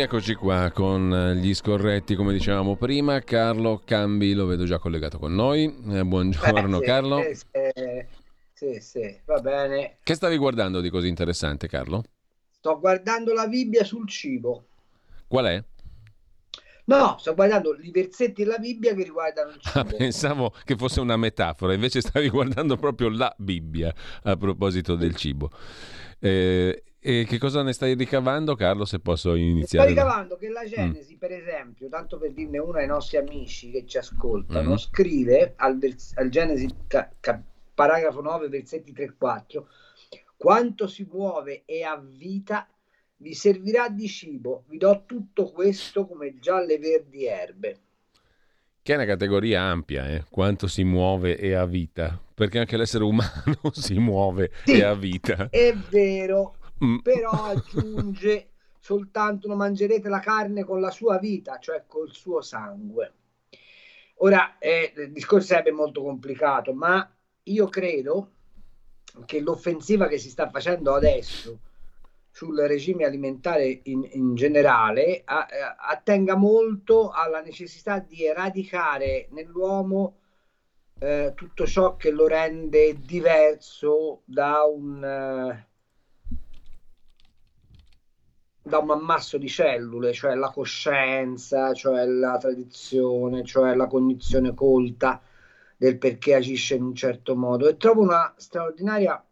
[0.00, 3.20] Rieccoci qua con gli scorretti, come dicevamo prima.
[3.20, 5.64] Carlo Cambi lo vedo già collegato con noi.
[5.90, 7.18] Eh, buongiorno Eh, sì, Carlo.
[7.50, 8.08] eh,
[8.54, 9.98] sì, sì, va bene.
[10.02, 12.02] Che stavi guardando di così interessante, Carlo?
[12.50, 14.68] Sto guardando la Bibbia sul cibo.
[15.28, 15.64] Qual è?
[16.86, 19.96] No, sto guardando i versetti della Bibbia che riguardano il Ah, cibo.
[19.96, 23.94] pensavo che fosse una metafora, invece stavi guardando proprio la Bibbia
[24.24, 25.50] a proposito del cibo.
[26.18, 29.94] Eh, e che cosa ne stai ricavando, Carlo, se posso Sto iniziare?
[29.94, 33.84] da- ricavando che la Genesi, per esempio, tanto per dirne uno ai nostri amici che
[33.86, 34.76] ci ascoltano, Mhm.
[34.76, 37.42] scrive al, vers- al Genesi ca- ca-
[37.74, 39.66] paragrafo 9, versetti 3-4,
[40.36, 42.68] quanto si muove e ha vita
[43.16, 47.78] vi servirà di cibo, vi do tutto questo come gialle verdi erbe.
[48.82, 50.24] Che è una categoria ampia, eh?
[50.30, 53.30] quanto si muove e ha vita, perché anche l'essere umano
[53.72, 54.78] si muove Sì.
[54.78, 55.48] e ha vita.
[55.50, 56.98] È vero, Mm.
[56.98, 58.50] però aggiunge
[58.80, 63.14] soltanto non mangerete la carne con la sua vita, cioè col suo sangue.
[64.22, 67.10] Ora, eh, il discorso sarebbe molto complicato, ma
[67.44, 68.32] io credo
[69.26, 71.58] che l'offensiva che si sta facendo adesso
[72.30, 80.16] sul regime alimentare in, in generale a- eh, attenga molto alla necessità di eradicare nell'uomo
[81.00, 85.69] eh, tutto ciò che lo rende diverso da un, eh,
[88.62, 95.20] da un ammasso di cellule, cioè la coscienza, cioè la tradizione, cioè la cognizione colta
[95.76, 97.68] del perché agisce in un certo modo.
[97.68, 99.22] E trovo una straordinaria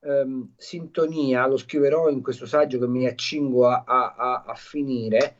[0.00, 5.36] ehm, sintonia, lo scriverò in questo saggio che mi accingo a, a- a- finire,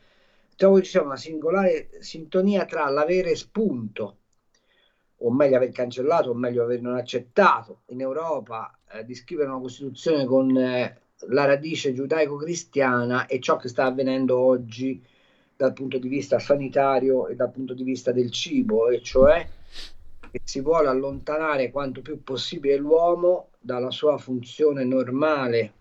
[0.56, 4.18] trovo che ci sia una singolare sintonia tra l'avere spunto,
[5.18, 9.60] o meglio aver cancellato, o meglio aver non accettato in Europa eh, di scrivere una
[9.60, 15.02] Costituzione con eh, la radice giudaico-cristiana e ciò che sta avvenendo oggi
[15.56, 19.46] dal punto di vista sanitario e dal punto di vista del cibo, e cioè
[20.30, 25.72] che si vuole allontanare quanto più possibile l'uomo dalla sua funzione normale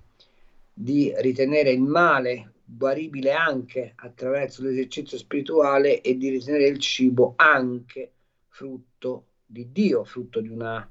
[0.72, 8.12] di ritenere il male guaribile anche attraverso l'esercizio spirituale e di ritenere il cibo anche
[8.48, 10.88] frutto di Dio, frutto di una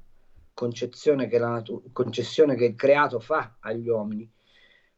[0.53, 4.29] concezione che la natu- concessione che il creato fa agli uomini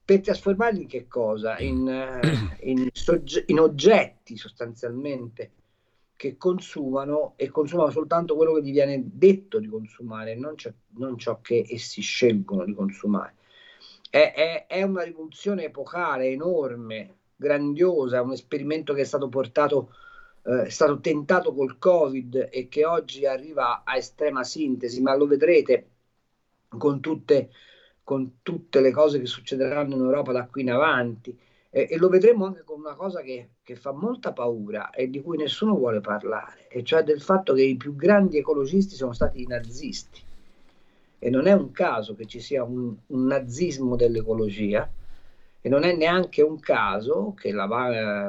[0.06, 1.58] per trasformarli in che cosa?
[1.58, 5.52] In, eh, in sogge- in oggetti sostanzialmente
[6.16, 10.54] che consumano e consumano soltanto quello che gli viene detto di consumare, non,
[10.98, 13.36] non ciò che essi scelgono di consumare.
[14.10, 19.94] È, è- è una rivoluzione epocale, enorme, grandiosa, un esperimento che è stato portato,
[20.44, 25.26] eh, è stato tentato col Covid e che oggi arriva a estrema sintesi, ma lo
[25.26, 25.90] vedrete
[26.78, 27.50] con tutte,
[28.06, 31.38] con tutte le cose che succederanno in Europa da qui in avanti.
[31.70, 35.22] E, e lo vedremo anche con una cosa che, che fa molta paura e di
[35.22, 39.42] cui nessuno vuole parlare, e cioè del fatto che i più grandi ecologisti sono stati
[39.42, 40.22] i nazisti.
[41.20, 44.90] E non è un caso che ci sia un, un nazismo dell'ecologia,
[45.60, 47.66] e non è neanche un caso che la,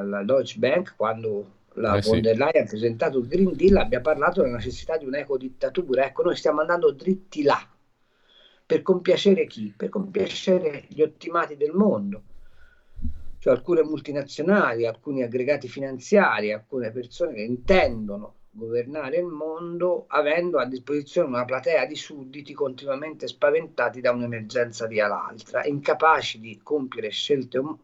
[0.03, 4.01] la Deutsche Bank, quando la Eh von der Leyen ha presentato il Green Deal, abbia
[4.01, 6.05] parlato della necessità di un'ecodittatura.
[6.05, 7.59] Ecco, noi stiamo andando dritti là.
[8.67, 9.73] Per compiacere chi?
[9.75, 12.23] Per compiacere gli ottimati del mondo
[13.39, 20.65] cioè alcune multinazionali, alcuni aggregati finanziari, alcune persone che intendono governare il mondo avendo a
[20.65, 27.59] disposizione una platea di sudditi continuamente spaventati da un'emergenza via l'altra, incapaci di compiere scelte
[27.59, 27.77] om-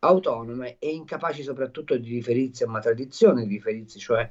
[0.00, 4.28] autonome e incapaci soprattutto di riferirsi a una tradizione, di riferirsi cioè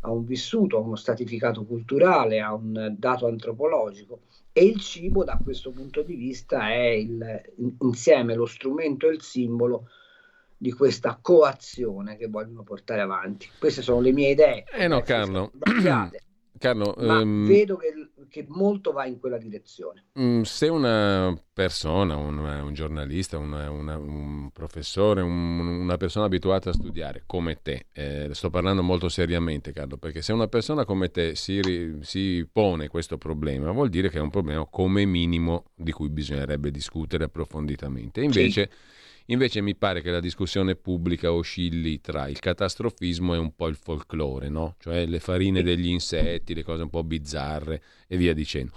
[0.00, 4.20] a un vissuto, a uno stratificato culturale, a un dato antropologico.
[4.56, 7.42] E il cibo da questo punto di vista è il,
[7.80, 9.88] insieme lo strumento e il simbolo
[10.56, 13.48] di questa coazione che vogliono portare avanti.
[13.58, 14.64] Queste sono le mie idee.
[14.72, 15.50] Eh no, Carlo.
[16.64, 17.92] Carlo, ma um, vedo che,
[18.30, 20.06] che, molto va in quella direzione.
[20.18, 26.70] Mm, se una persona, un, un giornalista, una, una, un professore, un, una persona abituata
[26.70, 31.10] a studiare come te, eh, sto parlando molto seriamente Carlo, perché se una persona come
[31.10, 35.92] te si, si pone questo problema, vuol dire che è un problema come minimo di
[35.92, 38.22] cui bisognerebbe discutere approfonditamente.
[38.22, 38.70] Invece...
[38.70, 43.68] Sì Invece mi pare che la discussione pubblica oscilli tra il catastrofismo e un po'
[43.68, 44.76] il folklore, no?
[44.78, 48.72] cioè le farine degli insetti, le cose un po' bizzarre e via dicendo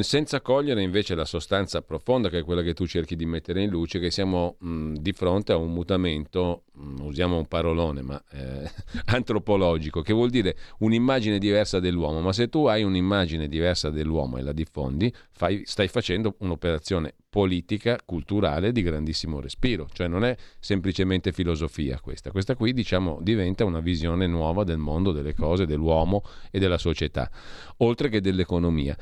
[0.00, 3.70] senza cogliere invece la sostanza profonda che è quella che tu cerchi di mettere in
[3.70, 8.70] luce, che siamo mh, di fronte a un mutamento, mh, usiamo un parolone, ma eh,
[9.06, 14.42] antropologico, che vuol dire un'immagine diversa dell'uomo, ma se tu hai un'immagine diversa dell'uomo e
[14.42, 21.32] la diffondi, fai, stai facendo un'operazione politica, culturale di grandissimo respiro, cioè non è semplicemente
[21.32, 26.58] filosofia questa, questa qui diciamo diventa una visione nuova del mondo, delle cose, dell'uomo e
[26.58, 27.30] della società,
[27.78, 28.96] oltre che dell'economia.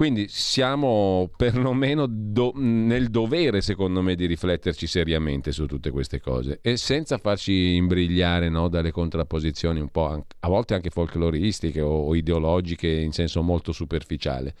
[0.00, 6.60] Quindi siamo perlomeno do- nel dovere, secondo me, di rifletterci seriamente su tutte queste cose
[6.62, 12.06] e senza farci imbrigliare no, dalle contrapposizioni un po' anche, a volte anche folcloristiche o,
[12.06, 14.54] o ideologiche in senso molto superficiale.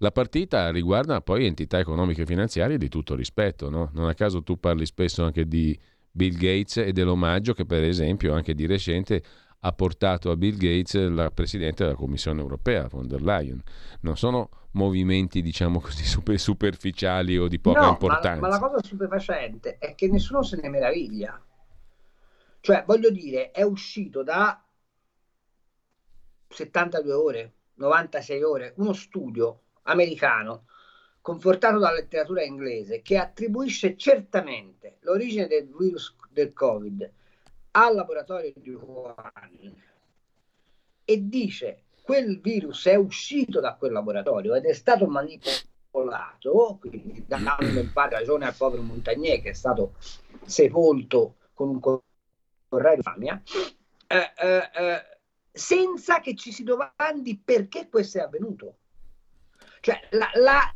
[0.00, 3.88] La partita riguarda poi entità economiche e finanziarie di tutto rispetto, no?
[3.94, 5.74] Non a caso tu parli spesso anche di
[6.10, 9.22] Bill Gates e dell'omaggio che per esempio anche di recente
[9.66, 13.62] ha portato a Bill Gates la Presidente della Commissione europea, von der Leyen.
[14.00, 18.40] Non sono movimenti, diciamo così, super, superficiali o di poca no, importanza.
[18.40, 21.42] Ma, ma la cosa stupefacente è che nessuno se ne meraviglia.
[22.60, 24.62] Cioè, voglio dire, è uscito da
[26.48, 30.66] 72 ore, 96 ore, uno studio americano
[31.22, 37.10] confortato dalla letteratura inglese che attribuisce certamente l'origine del virus del Covid
[37.76, 39.82] al laboratorio di Wuhan
[41.04, 47.80] e dice quel virus è uscito da quel laboratorio ed è stato manipolato, quindi dando
[47.80, 49.94] in parte ragione al povero Montagnier che è stato
[50.44, 53.42] sepolto con un correio di famia,
[54.06, 55.18] eh, eh, eh,
[55.50, 58.76] senza che ci si domandi perché questo è avvenuto.
[59.80, 60.74] Cioè, la, la,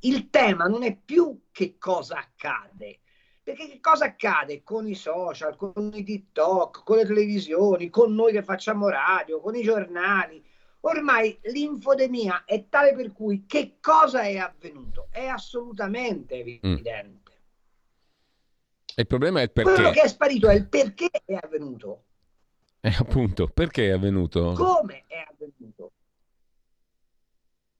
[0.00, 3.00] il tema non è più che cosa accade,
[3.48, 8.30] perché che cosa accade con i social, con i TikTok, con le televisioni, con noi
[8.30, 10.44] che facciamo radio, con i giornali?
[10.80, 15.08] Ormai l'infodemia è tale per cui che cosa è avvenuto?
[15.10, 17.32] È assolutamente evidente.
[17.32, 18.96] Mm.
[18.96, 19.72] Il problema è il perché.
[19.72, 22.04] Quello che è sparito è il perché è avvenuto.
[22.80, 24.52] Eh, appunto, perché è avvenuto?
[24.52, 25.92] Come è avvenuto?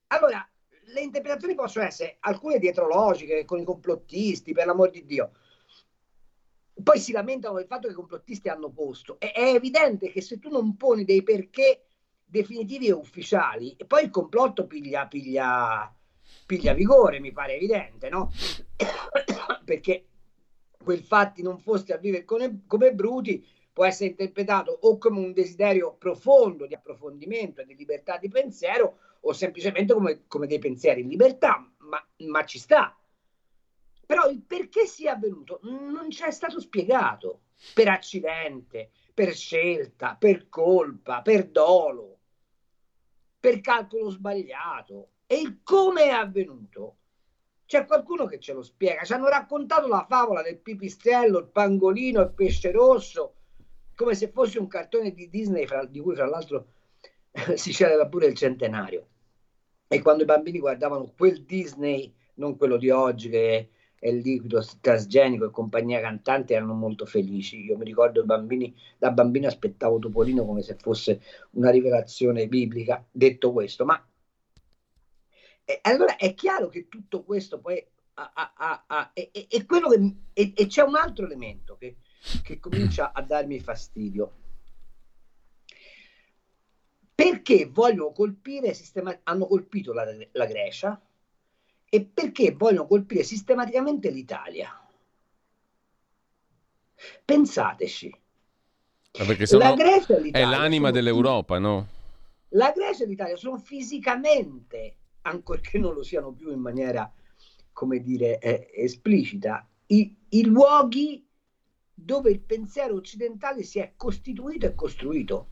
[0.07, 0.49] Allora,
[0.95, 5.33] le interpretazioni possono essere alcune dietrologiche con i complottisti, per l'amor di Dio
[6.83, 9.19] poi si lamentano del fatto che i complottisti hanno posto.
[9.19, 11.85] È, è, evidente che se tu non poni dei perché
[12.25, 15.93] definitivi e ufficiali, e poi il complotto piglia, piglia,
[16.47, 18.33] piglia vigore, mi pare evidente, no?
[19.65, 20.05] Perché
[20.83, 25.33] quel fatti non foste a vivere come, come bruti può essere interpretato o come un
[25.33, 31.03] desiderio profondo di approfondimento e di libertà di pensiero o semplicemente come, come dei pensieri
[31.03, 32.97] in libertà, ma, ma ci sta
[34.09, 37.43] però il perché sia avvenuto non ci è stato spiegato
[37.75, 42.19] per accidente, per scelta, per colpa, per dolo,
[43.39, 46.97] per calcolo sbagliato e il come è avvenuto.
[47.67, 49.05] C'è qualcuno che ce lo spiega.
[49.05, 53.35] Ci hanno raccontato la favola del pipistrello, il pangolino, il pesce rosso,
[53.95, 56.69] come se fosse un cartone di Disney, fra, di cui fra l'altro
[57.57, 59.07] si celebra pure il centenario.
[59.87, 63.69] E quando i bambini guardavano quel Disney, non quello di oggi che
[64.01, 67.65] e liquido trasgenico e compagnia cantante erano molto felici.
[67.65, 71.21] Io mi ricordo bambini, da bambino aspettavo Topolino come se fosse
[71.53, 73.85] una rivelazione biblica, detto questo.
[73.85, 74.03] Ma
[75.65, 80.15] e, allora è chiaro che tutto questo poi ha, è, è, è, quello che...
[80.33, 81.97] E, e, c'è un altro elemento che,
[82.43, 84.33] che comincia a darmi fastidio.
[87.15, 91.01] Perché vogliono colpire, sistema, hanno colpito la, la Grecia,
[91.89, 94.69] e perché vogliono colpire sistematicamente l'Italia.
[97.25, 98.15] Pensateci.
[99.13, 101.87] La Grecia e l'Italia è l'anima dell'Europa, no?
[102.51, 107.11] La Grecia e l'Italia sono fisicamente, ancorché non lo siano più in maniera,
[107.73, 111.27] come dire, eh, esplicita, i, i luoghi
[111.93, 115.49] dove il pensiero occidentale si è costituito e costruito.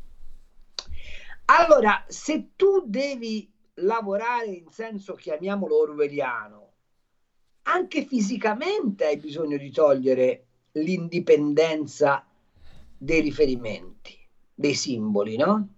[1.47, 6.73] Allora, se tu devi lavorare in senso, chiamiamolo orwelliano,
[7.63, 12.25] anche fisicamente hai bisogno di togliere l'indipendenza
[12.97, 14.17] dei riferimenti,
[14.55, 15.69] dei simboli, no?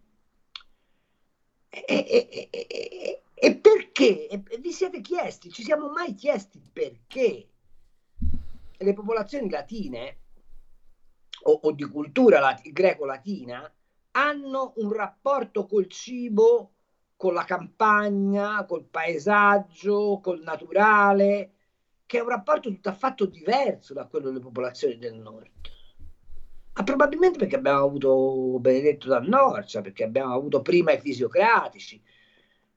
[1.71, 4.43] E, e, e, e perché?
[4.61, 7.49] vi siete chiesti, ci siamo mai chiesti perché
[8.76, 10.19] le popolazioni latine
[11.43, 13.73] o, o di cultura lat- greco-latina
[14.12, 16.73] hanno un rapporto col cibo,
[17.18, 21.50] con la campagna, col paesaggio, col naturale,
[22.06, 25.50] che è un rapporto tutt'affatto diverso da quello delle popolazioni del nord.
[26.75, 32.00] Ma probabilmente perché abbiamo avuto Benedetto da Norcia, perché abbiamo avuto prima i fisiocratici,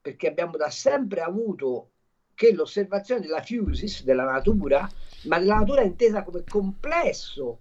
[0.01, 1.91] perché abbiamo da sempre avuto
[2.33, 4.89] che l'osservazione della fusis, della natura,
[5.25, 7.59] ma della natura intesa come complesso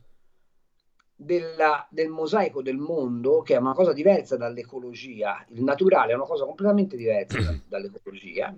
[1.22, 6.24] della, del mosaico del mondo, che è una cosa diversa dall'ecologia, il naturale è una
[6.24, 8.56] cosa completamente diversa da, dall'ecologia,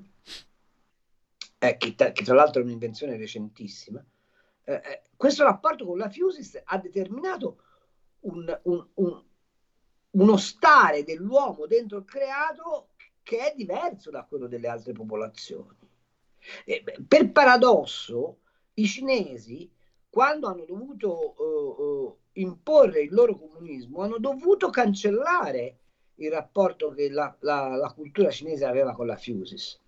[1.59, 4.03] eh, che, che, tra l'altro è un'invenzione recentissima,
[4.65, 7.63] eh, eh, questo rapporto con la Fusis ha determinato
[8.21, 9.23] un, un, un,
[10.11, 12.91] uno stare dell'uomo dentro il creato
[13.25, 15.79] che è diverso da quello delle altre popolazioni.
[16.65, 18.39] Eh, per paradosso,
[18.75, 19.69] i cinesi,
[20.09, 25.77] quando hanno dovuto uh, uh, imporre il loro comunismo, hanno dovuto cancellare
[26.17, 29.81] il rapporto che la, la, la cultura cinese aveva con la Fusis.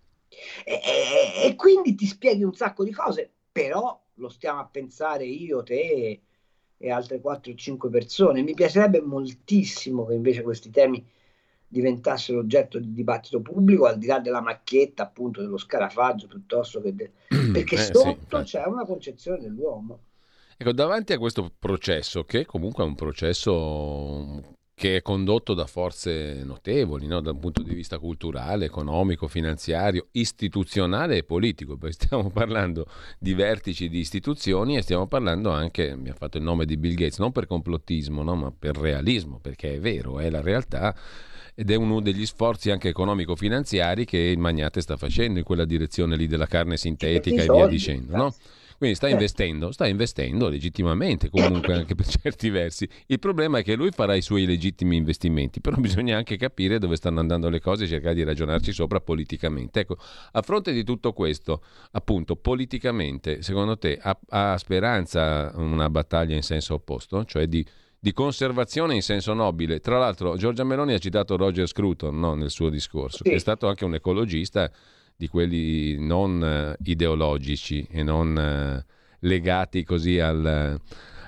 [0.63, 5.25] E, e, e, quindi ti spieghi un sacco di cose, però lo stiamo a pensare
[5.25, 6.19] io, te
[6.77, 8.41] e altre 4 o 5 persone.
[8.41, 11.03] Mi piacerebbe moltissimo che invece questi temi
[11.67, 16.93] diventassero oggetto di dibattito pubblico al di là della macchietta appunto dello scarafaggio piuttosto che
[16.93, 17.11] de...
[17.51, 19.99] perché eh, sotto sì, c'è una concezione dell'uomo
[20.57, 26.43] ecco davanti a questo processo che comunque è un processo che è condotto da forze
[26.43, 27.21] notevoli no?
[27.21, 32.85] dal punto di vista culturale, economico, finanziario, istituzionale e politico, perché stiamo parlando
[33.17, 36.95] di vertici di istituzioni e stiamo parlando anche, mi ha fatto il nome di Bill
[36.95, 38.35] Gates, non per complottismo, no?
[38.35, 40.93] ma per realismo, perché è vero, è la realtà
[41.57, 46.17] ed è uno degli sforzi anche economico-finanziari che il Magnate sta facendo in quella direzione
[46.17, 48.17] lì della carne sintetica e via dicendo.
[48.17, 48.35] No?
[48.77, 52.87] Quindi sta investendo, sta investendo legittimamente comunque anche per certi versi.
[53.07, 56.95] Il problema è che lui farà i suoi legittimi investimenti, però bisogna anche capire dove
[56.95, 59.81] stanno andando le cose e cercare di ragionarci sopra politicamente.
[59.81, 59.97] Ecco,
[60.31, 66.43] a fronte di tutto questo, appunto, politicamente, secondo te ha, ha speranza una battaglia in
[66.43, 67.65] senso opposto, cioè di
[68.05, 69.79] di conservazione in senso nobile.
[69.79, 73.29] Tra l'altro Giorgia Meloni ha citato Roger Scruton no, nel suo discorso, sì.
[73.31, 74.69] che è stato anche un ecologista
[75.15, 80.79] di quelli non uh, ideologici e non uh, legati così al,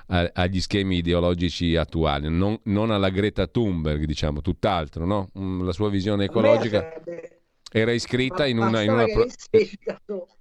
[0.07, 5.29] uh, agli schemi ideologici attuali, non, non, alla Greta Thunberg, diciamo, tutt'altro, no?
[5.37, 7.01] Mm, la sua visione ecologica
[7.71, 8.81] era iscritta in una...
[8.81, 9.25] In una pro...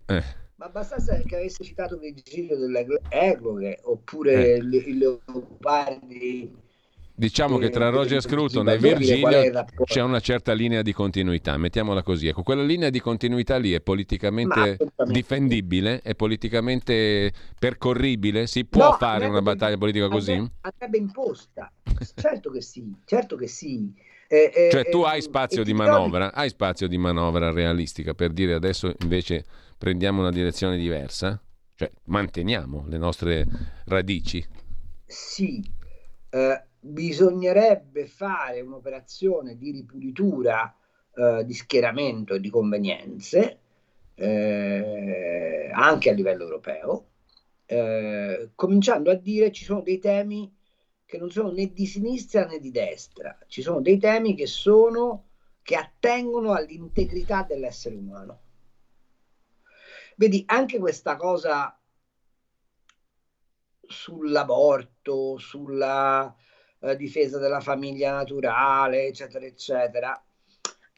[0.06, 0.44] eh.
[0.58, 4.56] Ma bastasse che avesse citato Virgilio delle Egloghe oppure eh.
[4.56, 6.50] i leopardi
[7.18, 12.28] Diciamo che tra Roger Scruton e Virgilio c'è una certa linea di continuità, mettiamola così.
[12.28, 18.46] Ecco, quella linea di continuità lì è politicamente difendibile, è politicamente percorribile?
[18.46, 20.32] Si può no, fare una battaglia politica così?
[20.32, 21.72] Andrebbe imposta,
[22.14, 23.90] certo che sì, certo che sì.
[24.28, 28.52] Eh, eh, cioè tu hai spazio di manovra, hai spazio di manovra realistica per dire
[28.52, 29.46] adesso invece
[29.78, 31.40] prendiamo una direzione diversa?
[31.74, 33.46] Cioè manteniamo le nostre
[33.86, 34.44] radici?
[35.06, 35.64] Sì,
[36.30, 40.72] eh, bisognerebbe fare un'operazione di ripulitura
[41.14, 43.58] eh, di schieramento e di convenienze
[44.14, 47.08] eh, anche a livello europeo,
[47.66, 50.50] eh, cominciando a dire ci sono dei temi
[51.04, 55.24] che non sono né di sinistra né di destra, ci sono dei temi che sono
[55.62, 58.40] che attengono all'integrità dell'essere umano.
[60.16, 61.78] Vedi, anche questa cosa
[63.86, 66.34] sull'aborto, sulla
[66.92, 70.24] eh, difesa della famiglia naturale, eccetera, eccetera,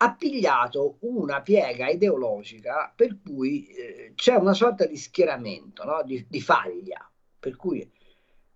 [0.00, 6.02] ha pigliato una piega ideologica per cui eh, c'è una sorta di schieramento, no?
[6.04, 7.10] di, di, faglia.
[7.38, 7.90] Per cui...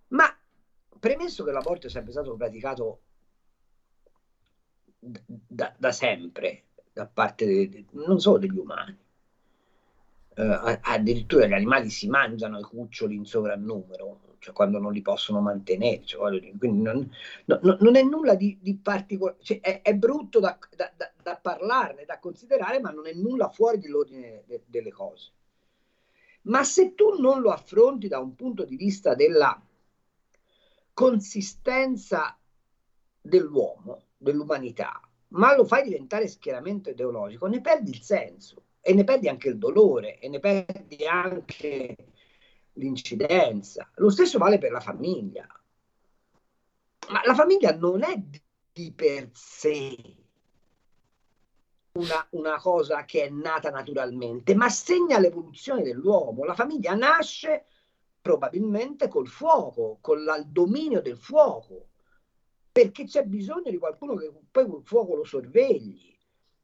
[0.08, 0.26] Ma
[0.98, 3.00] premesso che l'aborto è sempre stato praticato
[4.98, 8.96] da, da sempre da parte de, non solo degli umani,
[10.34, 15.40] eh, addirittura gli animali si mangiano i cuccioli in sovrannumero, cioè quando non li possono
[15.40, 16.04] mantenere.
[16.04, 17.10] Cioè, quindi non,
[17.44, 21.36] no, non, è nulla di, di particolare, cioè, è, è, brutto da, da, da, da,
[21.36, 25.30] parlarne, da considerare, ma non è nulla fuori dell'ordine de, delle cose.
[26.42, 29.60] Ma se tu non lo affronti da un punto di vista della
[30.92, 32.36] consistenza
[33.20, 39.28] dell'uomo, dell'umanità, ma lo fai diventare schieramento ideologico, ne perdi il senso e ne perdi
[39.28, 41.96] anche il dolore e ne perdi anche
[42.74, 43.90] l'incidenza.
[43.96, 45.46] Lo stesso vale per la famiglia.
[47.08, 48.20] Ma la famiglia non è
[48.72, 49.96] di per sé
[51.92, 56.44] una, una, cosa che è nata naturalmente, ma segna l'evoluzione dell'uomo.
[56.44, 57.66] La famiglia nasce
[58.20, 61.88] probabilmente col fuoco, con il dominio del fuoco,
[62.70, 66.11] perché c'è bisogno di qualcuno che poi quel fuoco lo sorvegli.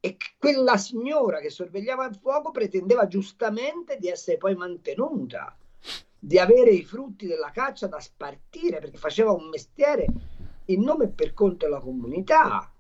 [0.01, 5.57] E quella signora che sorvegliava il fuoco pretendeva giustamente di essere poi mantenuta,
[6.17, 10.07] di avere i frutti della caccia da spartire, perché faceva un mestiere
[10.67, 12.73] in nome e per conto della comunità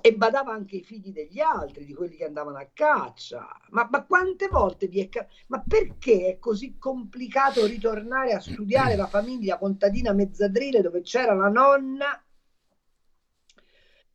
[0.00, 3.46] e badava anche i figli degli altri, di quelli che andavano a caccia.
[3.70, 5.26] Ma, ma quante volte vi è...
[5.48, 11.48] Ma perché è così complicato ritornare a studiare la famiglia contadina mezzadrile dove c'era la
[11.48, 12.22] nonna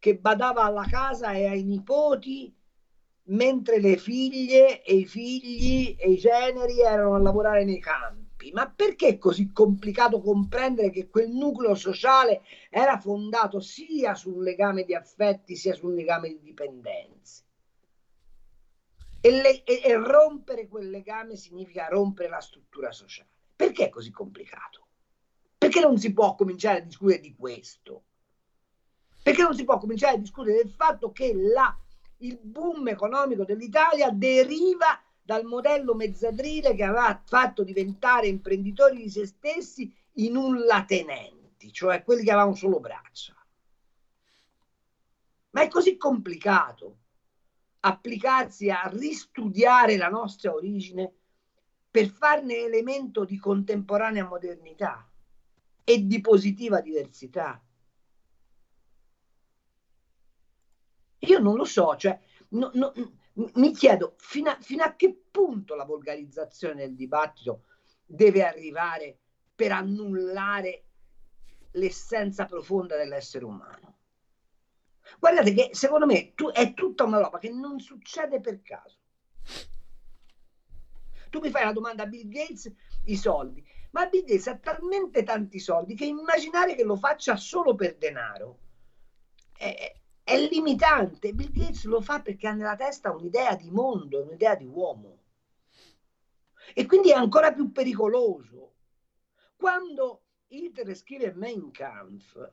[0.03, 2.53] che badava alla casa e ai nipoti
[3.27, 8.51] mentre le figlie e i figli e i generi erano a lavorare nei campi?
[8.51, 14.83] Ma perché è così complicato comprendere che quel nucleo sociale era fondato sia sul legame
[14.83, 17.43] di affetti sia sul legame di dipendenze?
[19.21, 23.29] E, le, e, e rompere quel legame significa rompere la struttura sociale.
[23.55, 24.85] Perché è così complicato?
[25.57, 28.03] Perché non si può cominciare a discutere di questo?
[29.23, 31.73] Perché non si può cominciare a discutere del fatto che la,
[32.17, 39.25] il boom economico dell'Italia deriva dal modello mezzadrile che aveva fatto diventare imprenditori di se
[39.25, 43.33] stessi i nullatenenti, cioè quelli che avevano solo braccia.
[45.51, 46.97] Ma è così complicato
[47.79, 51.13] applicarsi a ristudiare la nostra origine
[51.89, 55.07] per farne elemento di contemporanea modernità
[55.85, 57.62] e di positiva diversità.
[61.25, 62.93] Io non lo so, cioè, no, no,
[63.55, 67.63] mi chiedo fino a, fino a che punto la volgarizzazione del dibattito
[68.05, 69.17] deve arrivare
[69.55, 70.83] per annullare
[71.71, 73.97] l'essenza profonda dell'essere umano.
[75.19, 78.97] Guardate che secondo me tu, è tutta una roba che non succede per caso.
[81.29, 82.71] Tu mi fai la domanda a Bill Gates,
[83.05, 87.73] i soldi, ma Bill Gates ha talmente tanti soldi che immaginare che lo faccia solo
[87.75, 88.59] per denaro
[89.57, 91.33] è, è limitante.
[91.33, 95.19] Bill Gates lo fa perché ha nella testa un'idea di mondo, un'idea di uomo.
[96.73, 98.75] E quindi è ancora più pericoloso.
[99.55, 102.51] Quando Hitler scrive Mein Kampf,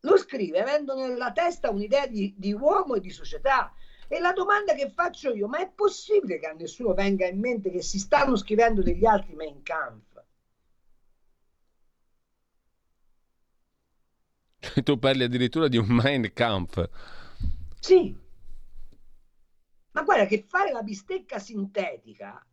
[0.00, 3.72] lo scrive avendo nella testa un'idea di, di uomo e di società.
[4.08, 7.70] E la domanda che faccio io, ma è possibile che a nessuno venga in mente
[7.70, 10.09] che si stanno scrivendo degli altri Mein Kampf?
[14.84, 16.88] tu parli addirittura di un Mein Kampf.
[17.80, 18.16] Sì.
[19.92, 22.44] Ma guarda che fare la bistecca sintetica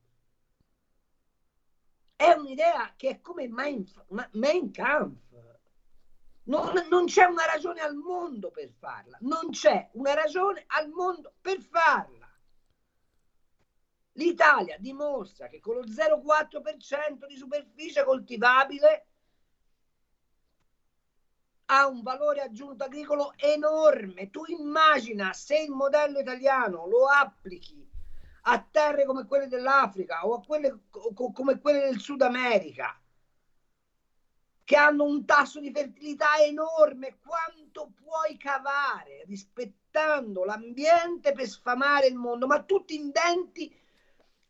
[2.15, 3.85] è un'idea che è come Mein,
[4.31, 5.25] Mein Kampf.
[6.43, 9.17] Non, non, c'è una ragione al mondo per farla.
[9.21, 12.25] Non c'è una ragione al mondo per farla.
[14.13, 19.06] L'Italia dimostra che con lo 0,4% di superficie coltivabile
[21.69, 24.29] ha un valore aggiunto agricolo enorme.
[24.29, 27.85] Tu immagina se il modello italiano lo applichi
[28.43, 32.97] a terre come quelle dell'Africa o a quelle come quelle del Sud America,
[34.63, 42.15] che hanno un tasso di fertilità enorme, quanto puoi cavare rispettando l'ambiente per sfamare il
[42.15, 42.47] mondo?
[42.47, 43.73] Ma tutti indenti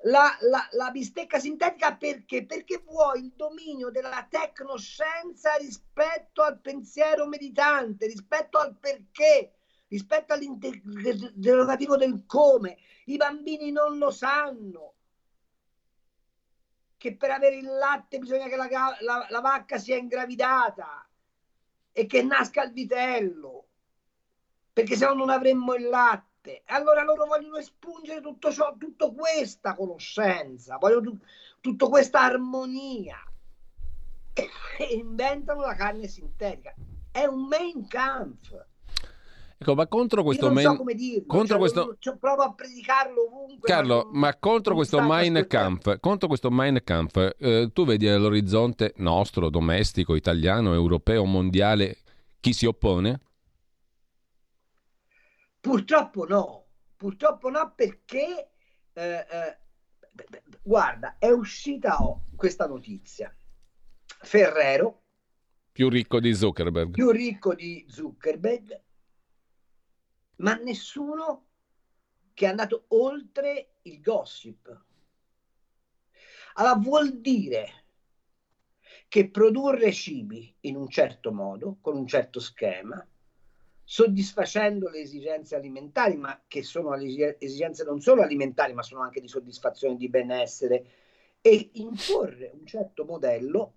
[0.03, 2.45] la, la, la, bistecca sintetica perché?
[2.45, 9.53] Perché vuoi il dominio della tecnoscienza rispetto al pensiero meditante, rispetto al perché,
[9.87, 12.77] rispetto all'interrogativo del come.
[13.05, 14.93] I bambini non lo sanno
[16.97, 18.67] che per avere il latte bisogna che la,
[18.99, 21.07] la, la vacca sia ingravidata
[21.91, 23.67] e che nasca il vitello,
[24.73, 26.61] perché se no non avremmo il latte parte.
[26.67, 31.17] Allora loro vogliono espungere tutto ciò, tutta questa conoscenza, vogliono tu,
[31.59, 33.17] tutta questa armonia
[34.33, 36.73] e, e inventano la carne sintetica.
[37.11, 38.65] È un main camp.
[39.59, 40.67] Ecco, ma contro questo main...
[40.67, 40.83] so
[41.25, 41.95] contro cioè, questo...
[41.97, 43.67] Cioè, provo a predicarlo ovunque.
[43.67, 48.93] Carlo, ma, ma contro, questo Mein Kampf, contro questo Mein Kampf, eh, tu vedi all'orizzonte
[48.97, 51.97] nostro, domestico, italiano, europeo, mondiale,
[52.39, 53.21] chi si oppone?
[55.59, 58.51] Purtroppo no, purtroppo no perché,
[58.93, 59.57] eh, eh,
[60.61, 63.35] guarda, è uscita oh, questa notizia.
[64.05, 65.03] Ferrero,
[65.71, 68.81] più ricco di Zuckerberg, più ricco di Zuckerberg,
[70.37, 71.45] ma nessuno
[72.33, 74.85] che è andato oltre il gossip.
[76.53, 77.85] Allora vuol dire
[79.07, 83.07] che produrre cibi in un certo modo, con un certo schema,
[83.89, 89.29] soddisfacendo le esigenze alimentari, ma che sono esigenze non solo alimentari, ma sono anche di
[89.29, 90.85] soddisfazione di benessere,
[91.39, 93.75] e imporre un certo modello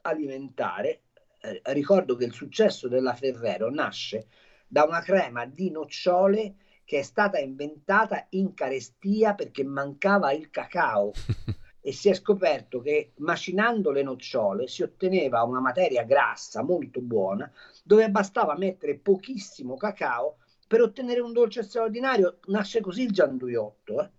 [0.00, 1.02] alimentare.
[1.40, 4.26] Eh, ricordo che il successo della Ferrero nasce
[4.66, 11.12] da una crema di nocciole che è stata inventata in carestia perché mancava il cacao.
[11.86, 17.48] e si è scoperto che macinando le nocciole si otteneva una materia grassa molto buona
[17.86, 22.40] dove bastava mettere pochissimo cacao per ottenere un dolce straordinario.
[22.46, 24.10] Nasce così il gianduiotto, eh?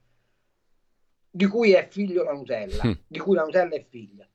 [1.30, 2.92] di cui è figlio la Nutella, mm.
[3.06, 4.26] di cui la Nutella è figlia.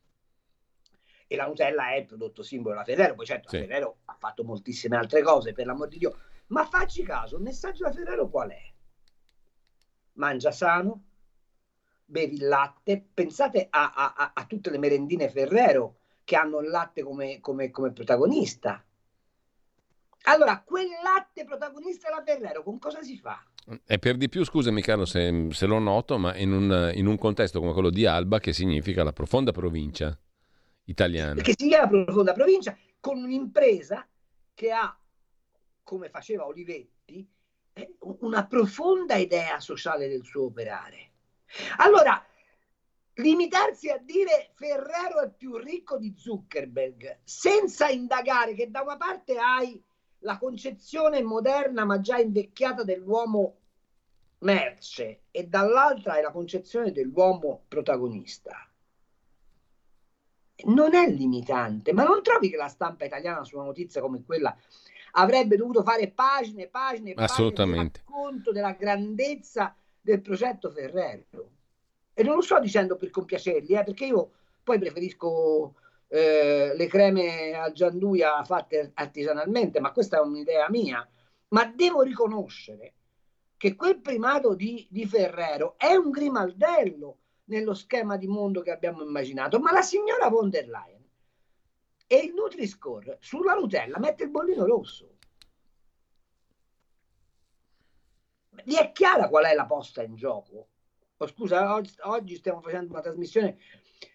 [1.27, 3.57] E la Nutella è il prodotto simbolo della Ferrero, poi certo sì.
[3.57, 6.19] la Ferrero ha fatto moltissime altre cose, per l'amor di Dio.
[6.49, 8.73] Ma facci caso, il messaggio della Ferrero qual è?
[10.13, 11.05] Mangia sano,
[12.05, 17.03] bevi il latte, pensate a, a, a, tutte le merendine Ferrero che hanno il latte
[17.03, 18.85] come, come, come protagonista.
[20.25, 23.45] Allora, quel latte protagonista della Ferrero, con cosa si fa?
[23.87, 27.19] E per di più, scusami Carlo se, se lo noto, ma in un, in un,
[27.19, 30.17] contesto come quello di Alba, che significa la profonda provincia
[30.85, 31.41] italiana.
[31.41, 34.07] Che significa la profonda provincia, con un'impresa
[34.55, 34.97] che ha,
[35.83, 37.29] come faceva Olivetti,
[37.73, 41.11] eh, una profonda idea sociale del suo operare.
[41.79, 42.25] Allora,
[43.15, 49.37] limitarsi a dire Ferrero è più ricco di Zuckerberg, senza indagare che da una parte
[49.37, 49.83] hai
[50.23, 53.57] la concezione moderna ma già invecchiata dell'uomo
[54.39, 58.67] merce e dall'altra hai la concezione dell'uomo protagonista.
[60.65, 64.57] Non è limitante, ma non trovi che la stampa italiana su una notizia come quella
[65.13, 71.51] avrebbe dovuto fare pagine e pagine e pagine di racconto della grandezza del progetto Ferrero.
[72.15, 74.31] E non lo sto dicendo per compiacerli, eh, perché io
[74.63, 75.75] poi preferisco
[76.15, 81.09] eh, le creme al gianduia fatte artigianalmente, ma questa è un'idea mia.
[81.49, 82.93] Ma devo riconoscere
[83.57, 89.03] che quel primato di, di Ferrero è un grimaldello nello schema di mondo che abbiamo
[89.03, 91.03] immaginato, ma la signora von der Leyen
[92.07, 95.17] e il Nutri-Score sulla Nutella mette il bollino rosso.
[98.65, 100.69] Vi è chiara qual è la posta in gioco?
[101.17, 103.57] Oh, scusa, oggi, stiamo facendo una trasmissione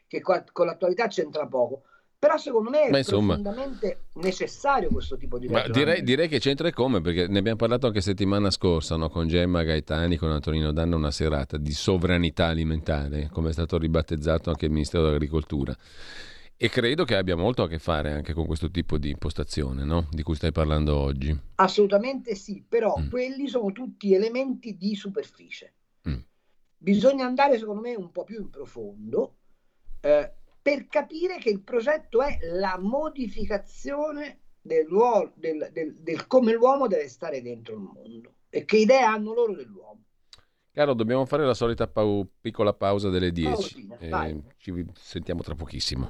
[0.08, 1.84] che con l'attualità c'entra poco.
[2.20, 6.68] Però secondo me è insomma, profondamente necessario questo tipo di Ma direi, direi, che c'entra
[6.68, 9.08] e come, perché ne abbiamo parlato anche settimana scorsa no?
[9.10, 14.50] con Gemma Gaetani, con Antonino Danna, una serata di sovranità alimentare, come è stato ribattezzato
[14.50, 15.78] anche il Ministero dell'Agricoltura.
[16.60, 20.08] E credo che abbia molto a che fare anche con questo tipo di impostazione no?
[20.10, 21.40] di cui stai parlando oggi.
[21.54, 23.10] Assolutamente sì, però mm.
[23.10, 25.74] quelli sono tutti elementi di superficie.
[26.10, 26.18] Mm.
[26.80, 29.36] Bisogna andare, secondo me, un po' più in profondo
[30.08, 34.88] eh, per capire che il progetto è la modificazione del,
[35.36, 39.54] del, del, del come l'uomo deve stare dentro il mondo e che idee hanno loro
[39.54, 40.04] dell'uomo.
[40.72, 43.88] Caro, dobbiamo fare la solita pau- piccola pausa delle 10.
[44.00, 46.10] Eh, ci sentiamo tra pochissimo.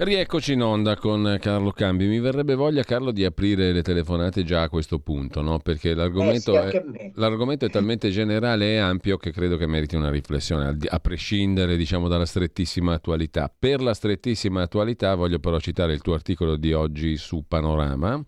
[0.00, 2.06] Rieccoci in onda con Carlo Cambi.
[2.06, 5.58] Mi verrebbe voglia, Carlo, di aprire le telefonate già a questo punto, no?
[5.58, 9.96] perché l'argomento, eh sì, è, l'argomento, è, talmente generale e ampio che credo che meriti
[9.96, 13.52] una riflessione, a prescindere diciamo, dalla strettissima attualità.
[13.58, 18.22] Per la strettissima attualità voglio però citare il tuo articolo di oggi su Panorama.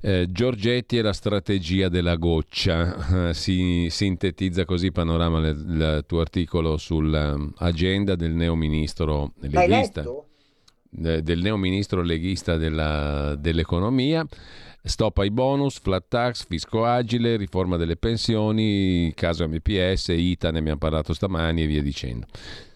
[0.00, 3.28] Eh, Giorgetti e la strategia della goccia.
[3.28, 10.00] Eh, si sintetizza così panorama il tuo articolo sull'agenda del neo ministro leghista.
[10.00, 10.24] letto?
[10.90, 14.26] Del neo ministro leghista della, dell'economia.
[14.82, 20.78] Stop ai bonus, flat tax, fisco agile, riforma delle pensioni, caso MPS, ITA, ne abbiamo
[20.78, 22.26] parlato stamani e via dicendo.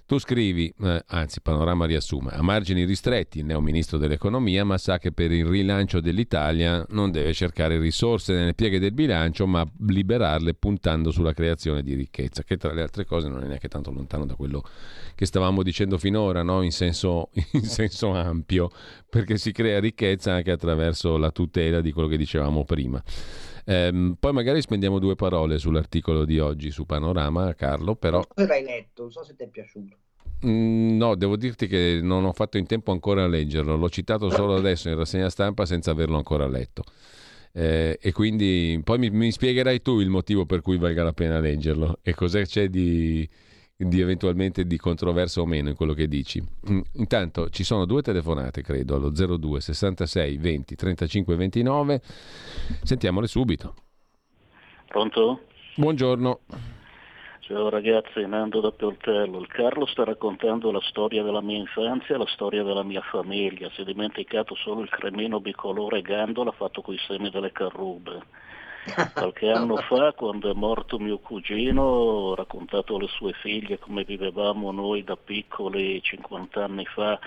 [0.06, 4.98] Tu scrivi, eh, anzi Panorama riassume, a margini ristretti il neo ministro dell'economia, ma sa
[4.98, 10.52] che per il rilancio dell'Italia non deve cercare risorse nelle pieghe del bilancio, ma liberarle
[10.52, 14.26] puntando sulla creazione di ricchezza, che tra le altre cose non è neanche tanto lontano
[14.26, 14.62] da quello
[15.14, 16.60] che stavamo dicendo finora, no?
[16.60, 18.70] in, senso, in senso ampio,
[19.08, 23.02] perché si crea ricchezza anche attraverso la tutela di quello che dicevamo prima.
[23.66, 28.22] Ehm, poi magari spendiamo due parole sull'articolo di oggi su Panorama, Carlo, però...
[28.34, 29.96] Se l'hai letto, non so se ti è piaciuto.
[30.46, 34.30] Mm, no, devo dirti che non ho fatto in tempo ancora a leggerlo, l'ho citato
[34.30, 36.84] solo adesso in rassegna stampa senza averlo ancora letto.
[37.52, 41.38] Eh, e quindi poi mi, mi, spiegherai tu il motivo per cui valga la pena
[41.38, 43.28] leggerlo e cosa c'è di,
[43.84, 46.42] di eventualmente di controverso o meno in quello che dici.
[46.70, 52.00] Mm, intanto ci sono due telefonate, credo, allo 02 66 20 35 29.
[52.82, 53.74] Sentiamole subito.
[54.86, 55.40] Pronto?
[55.76, 56.40] Buongiorno.
[57.46, 59.38] Ciao ragazzi, Nando da Pioltello.
[59.38, 63.68] Il Carlo sta raccontando la storia della mia infanzia la storia della mia famiglia.
[63.74, 68.22] Si è dimenticato solo il cremino bicolore gandola fatto con i semi delle carrube.
[69.14, 74.72] Qualche anno fa, quando è morto mio cugino, ho raccontato alle sue figlie come vivevamo
[74.72, 77.18] noi da piccoli 50 anni fa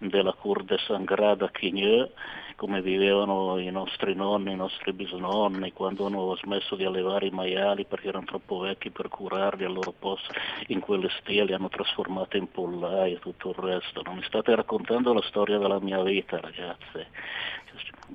[0.00, 2.10] della Cour de Sangrada Quigneux,
[2.56, 7.84] come vivevano i nostri nonni, i nostri bisnonni, quando hanno smesso di allevare i maiali
[7.84, 10.34] perché erano troppo vecchi per curarli, al loro posto
[10.68, 14.02] in quelle stie li hanno trasformati in pollai e tutto il resto.
[14.02, 17.06] Non mi state raccontando la storia della mia vita, ragazzi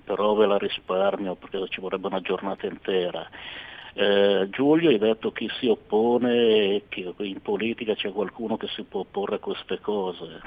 [0.04, 3.28] però ve la risparmio perché ci vorrebbe una giornata intera.
[3.94, 9.02] Eh, Giulio hai detto chi si oppone, che in politica c'è qualcuno che si può
[9.02, 10.42] opporre a queste cose.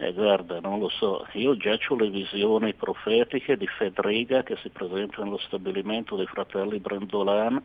[0.00, 4.68] Eh, guarda, non lo so, io già ho le visioni profetiche di Federica che si
[4.68, 7.60] presenta nello stabilimento dei fratelli Brendolan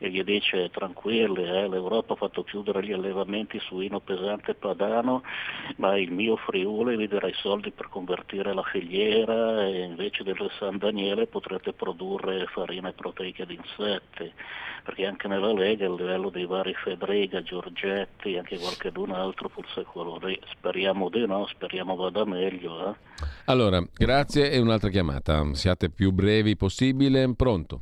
[0.00, 5.22] e gli dice tranquilli, eh, l'Europa ha fatto chiudere gli allevamenti suino pesante padano,
[5.76, 10.50] ma il mio Friuli vi darà i soldi per convertire la filiera e invece del
[10.58, 14.32] San Daniele potrete produrre farina e proteiche di insetti,
[14.82, 20.18] perché anche nella Lega il livello dei vari Federica, Giorgetti, anche qualcun altro, forse quello
[20.20, 22.88] lì, speriamo di no, speriamo speriamo vada meglio.
[22.88, 22.94] Eh?
[23.46, 25.44] Allora, grazie e un'altra chiamata.
[25.52, 27.30] Siate più brevi possibile.
[27.34, 27.80] Pronto?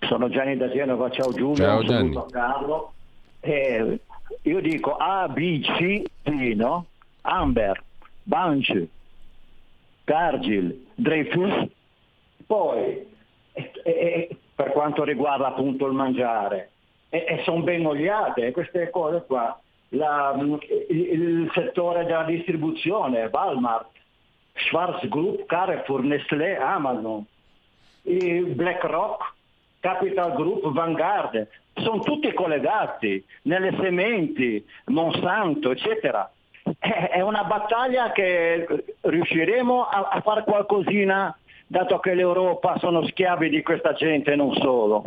[0.00, 2.16] Sono Gianni da Genova, ciao Giulio, ciao Gianni.
[2.30, 2.92] Carlo.
[3.40, 4.00] Eh,
[4.42, 6.86] io dico A, B, C, D, no?
[7.22, 7.82] Amber,
[8.24, 8.86] Bunch,
[10.04, 11.68] Cargill, Dreyfus,
[12.46, 13.06] poi
[13.52, 16.70] eh, eh, per quanto riguarda appunto il mangiare,
[17.10, 20.36] e sono ben oliate queste cose qua la,
[20.88, 23.88] il settore della distribuzione, Walmart,
[24.54, 27.24] Schwarz Group, Carrefour, Nestlé, Amazon,
[28.02, 29.34] BlackRock,
[29.80, 36.30] Capital Group, Vanguard, sono tutti collegati nelle sementi, Monsanto, eccetera.
[36.78, 38.66] È una battaglia che
[39.00, 45.04] riusciremo a, a fare qualcosina, dato che l'Europa sono schiavi di questa gente non solo.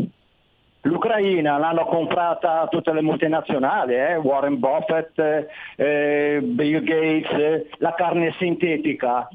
[0.82, 4.16] L'Ucraina l'hanno comprata tutte le multinazionali, eh?
[4.16, 9.30] Warren Buffett, eh, Bill Gates, eh, la carne sintetica.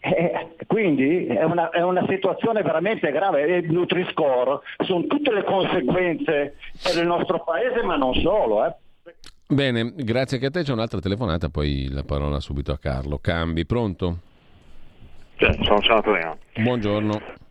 [0.00, 5.44] Eh, quindi è una, è una, situazione veramente grave e il Nutri-Score sono tutte le
[5.44, 8.66] conseguenze per il nostro paese ma non solo.
[8.66, 8.74] Eh.
[9.46, 13.16] Bene, grazie che a te c'è un'altra telefonata, poi la parola subito a Carlo.
[13.18, 14.18] Cambi, pronto?
[15.36, 16.02] Cioè, sono Ciao
[16.54, 17.43] Buongiorno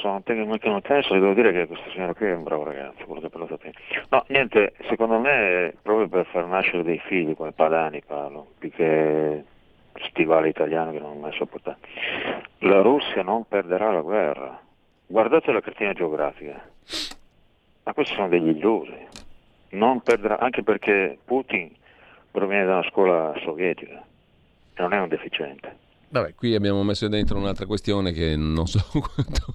[0.00, 3.20] tecnicamente non testo e devo dire che questo signore qui è un bravo ragazzo, quello
[3.20, 3.74] che parlo sapere.
[4.08, 9.44] No, niente, secondo me proprio per far nascere dei figli come Padani parlo, più che
[10.10, 11.78] stivale italiano che non ho mai sopportato.
[12.58, 14.60] La Russia non perderà la guerra.
[15.06, 16.62] Guardate la cartina geografica.
[17.84, 19.06] Ma questi sono degli illusi.
[19.70, 21.70] Non perderà, anche perché Putin
[22.30, 24.04] proviene da una scuola sovietica
[24.78, 25.86] non è un deficiente.
[26.10, 29.54] Vabbè, qui abbiamo messo dentro un'altra questione che non so quanto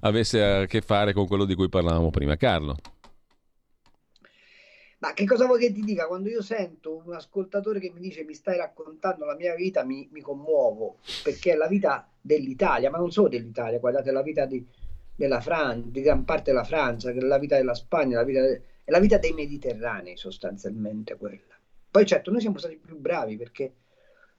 [0.00, 2.36] avesse a che fare con quello di cui parlavamo prima.
[2.36, 2.76] Carlo.
[4.98, 6.06] Ma che cosa vuoi che ti dica?
[6.06, 10.08] Quando io sento un ascoltatore che mi dice mi stai raccontando la mia vita, mi,
[10.10, 14.66] mi commuovo, perché è la vita dell'Italia, ma non solo dell'Italia, guardate la vita di,
[15.14, 18.40] della Francia, di gran parte della Francia, la vita della Spagna, la vita
[18.86, 21.54] è la vita dei Mediterranei sostanzialmente quella.
[21.90, 23.72] Poi certo, noi siamo stati più bravi perché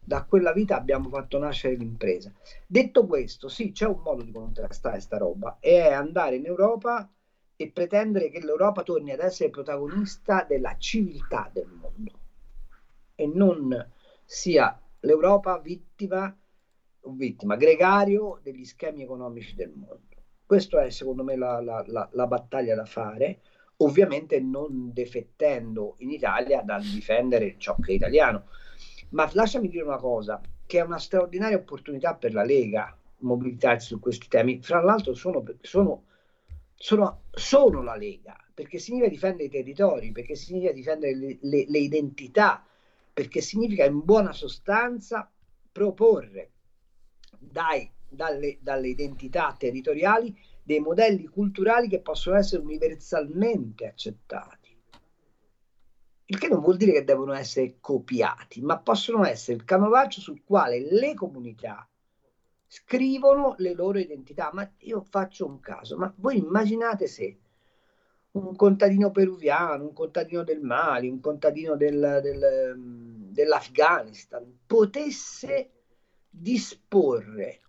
[0.08, 2.32] da quella vita abbiamo fatto nascere l'impresa.
[2.66, 7.12] Detto questo, sì, c'è un modo di contrastare sta roba, e è andare in Europa
[7.58, 12.20] e pretendere che l'Europa torni ad essere protagonista della civiltà del mondo
[13.16, 13.92] e non
[14.24, 16.34] sia l'Europa vittima,
[17.02, 20.06] vittima gregario degli schemi economici del mondo.
[20.46, 23.42] Questa è secondo me la, la, la, la battaglia da fare
[23.78, 28.46] ovviamente non defettendo in Italia dal difendere ciò che è italiano.
[29.10, 34.00] Ma lasciami dire una cosa, che è una straordinaria opportunità per la Lega mobilitarsi su
[34.00, 34.62] questi temi.
[34.62, 36.04] Fra l'altro sono, sono,
[36.76, 41.80] sono, sono la Lega, perché significa difendere i territori, perché significa difendere le, le, le
[41.80, 42.66] identità,
[43.14, 45.30] perché significa in buona sostanza
[45.72, 46.52] proporre
[47.40, 54.57] dai, dalle, dalle identità territoriali dei modelli culturali che possono essere universalmente accettati.
[56.30, 60.44] Il che non vuol dire che devono essere copiati, ma possono essere il canovaccio sul
[60.44, 61.88] quale le comunità
[62.68, 64.50] scrivono le loro identità.
[64.52, 67.40] Ma io faccio un caso, ma voi immaginate se
[68.32, 72.76] un contadino peruviano, un contadino del Mali, un contadino del, del,
[73.32, 75.72] dell'Afghanistan potesse
[76.30, 77.62] disporre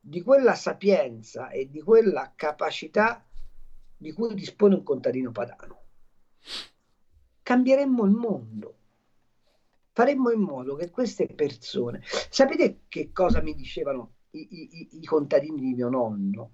[0.00, 3.24] di quella sapienza e di quella capacità
[3.96, 5.78] di cui dispone un contadino padano.
[7.50, 8.74] Cambieremmo il mondo.
[9.90, 12.00] Faremmo in modo che queste persone...
[12.04, 16.52] Sapete che cosa mi dicevano i, i, i contadini di mio nonno?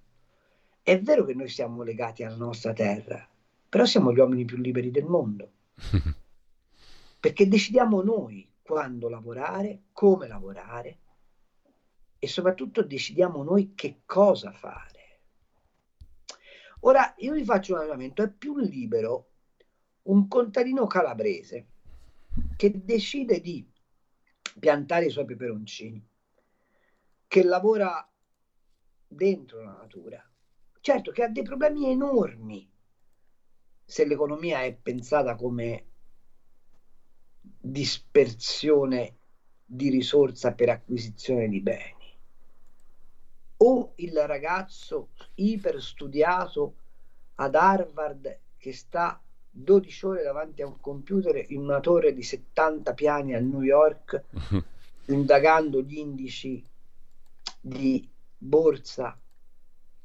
[0.81, 3.29] È vero che noi siamo legati alla nostra terra,
[3.69, 5.51] però siamo gli uomini più liberi del mondo.
[7.21, 10.99] Perché decidiamo noi quando lavorare, come lavorare,
[12.19, 15.21] e soprattutto decidiamo noi che cosa fare.
[16.81, 19.33] Ora io vi faccio un ragionamento, è più libero
[20.07, 21.67] un contadino calabrese
[22.57, 23.67] che decide di
[24.59, 26.05] piantare i suoi peperoncini,
[27.27, 28.09] che lavora
[29.07, 30.23] dentro la natura,
[30.81, 32.69] certo che ha dei problemi enormi.
[33.85, 35.85] Se l'economia è pensata come
[37.41, 39.17] dispersione
[39.65, 41.97] di risorsa per acquisizione di beni
[43.59, 46.77] o il ragazzo iper studiato
[47.37, 49.21] ad Harvard che sta
[49.59, 54.25] 12 ore davanti a un computer in una torre di 70 piani a New York
[55.07, 56.65] indagando gli indici
[57.61, 59.19] di borsa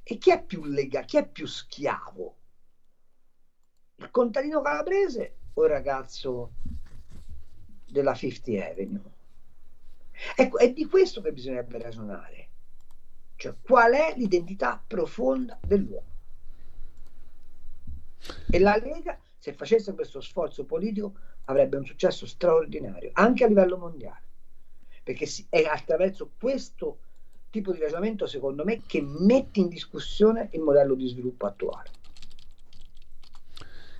[0.03, 2.35] e chi è più lega, chi è più schiavo?
[3.95, 6.51] Il contadino calabrese o il ragazzo
[7.87, 9.19] della Fifth Avenue?
[10.35, 12.49] Ecco, è di questo che bisognerebbe ragionare
[13.41, 16.05] cioè, qual è l'identità profonda dell'uomo?
[18.51, 21.13] E la Lega, se facesse questo sforzo politico,
[21.45, 24.21] avrebbe un successo straordinario, anche a livello mondiale.
[25.01, 26.99] Perché è attraverso questo
[27.49, 31.89] tipo di ragionamento, secondo me, che mette in discussione il modello di sviluppo attuale.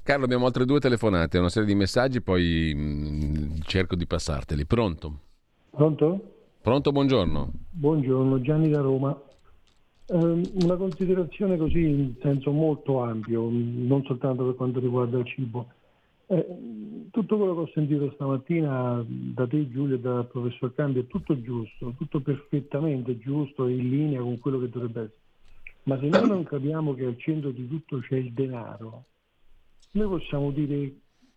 [0.04, 4.68] Carlo, abbiamo altre due telefonate, una serie di messaggi, poi mh, mm, cerco di passarteli.
[4.68, 5.20] Pronto?
[5.72, 6.34] Pronto?
[6.62, 7.52] Pronto, buongiorno.
[7.72, 9.20] Buongiorno, Gianni da Roma.
[10.12, 15.68] Ehm, una considerazione così in senso molto ampio, non soltanto per quanto riguarda il cibo.
[16.28, 21.08] Eh, tutto quello che ho sentito stamattina da te Giulio e dal professor Cambi è
[21.08, 25.20] tutto giusto, tutto perfettamente giusto e in linea con quello che dovrebbe essere.
[25.84, 29.06] Ma se noi non capiamo che al centro di tutto c'è il denaro,
[29.92, 30.94] noi possiamo dire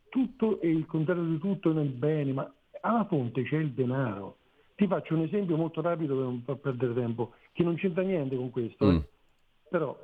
[0.08, 4.38] tutto e il contrario di tutto nel bene, ma alla fonte c'è il denaro.
[4.74, 8.36] Ti faccio un esempio molto rapido per non far perdere tempo, che non c'entra niente
[8.36, 8.96] con questo, mm.
[8.96, 9.08] eh?
[9.70, 9.96] però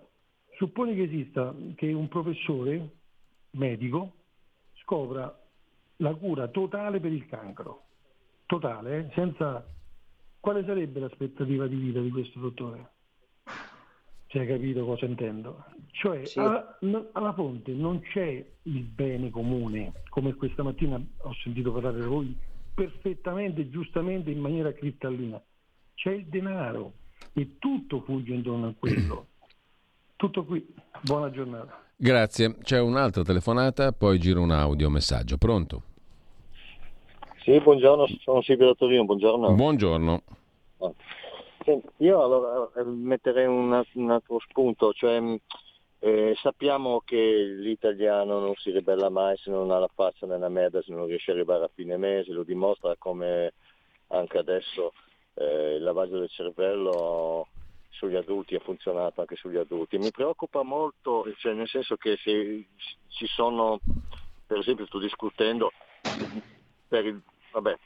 [0.56, 2.88] supponi che esista che un professore
[3.52, 4.12] medico
[4.82, 5.36] scopra
[5.96, 7.82] la cura totale per il cancro,
[8.46, 9.10] totale, eh?
[9.14, 9.66] senza...
[10.40, 12.92] Quale sarebbe l'aspettativa di vita di questo dottore?
[14.28, 15.66] Se hai capito cosa intendo?
[15.90, 16.38] Cioè, sì.
[16.38, 16.78] alla,
[17.12, 22.34] alla, fonte non c'è il bene comune, come questa mattina ho sentito parlare da voi
[22.72, 25.38] perfettamente, giustamente, in maniera cristallina.
[25.92, 26.94] C'è il denaro
[27.32, 29.26] e tutto fugge intorno a quello.
[30.20, 30.66] Tutto qui,
[31.00, 31.82] buona giornata.
[31.96, 35.38] Grazie, c'è un'altra telefonata, poi giro un audio messaggio.
[35.38, 35.82] Pronto?
[37.42, 39.54] Sì, buongiorno, sono Silvio da Torino, buongiorno.
[39.54, 40.22] Buongiorno.
[40.78, 40.92] Ah.
[41.98, 45.22] Io allora eh, metterei un, un altro spunto, cioè
[46.00, 50.82] eh, sappiamo che l'italiano non si ribella mai se non ha la faccia nella merda,
[50.82, 53.52] se non riesce a arrivare a fine mese, lo dimostra come
[54.08, 54.92] anche adesso
[55.34, 57.48] eh, il lavaggio del cervello
[57.90, 59.98] sugli adulti ha funzionato anche sugli adulti.
[59.98, 62.66] Mi preoccupa molto, cioè nel senso che se
[63.08, 63.80] ci sono,
[64.46, 65.72] per esempio sto discutendo
[66.88, 67.20] per il,
[67.52, 67.76] vabbè,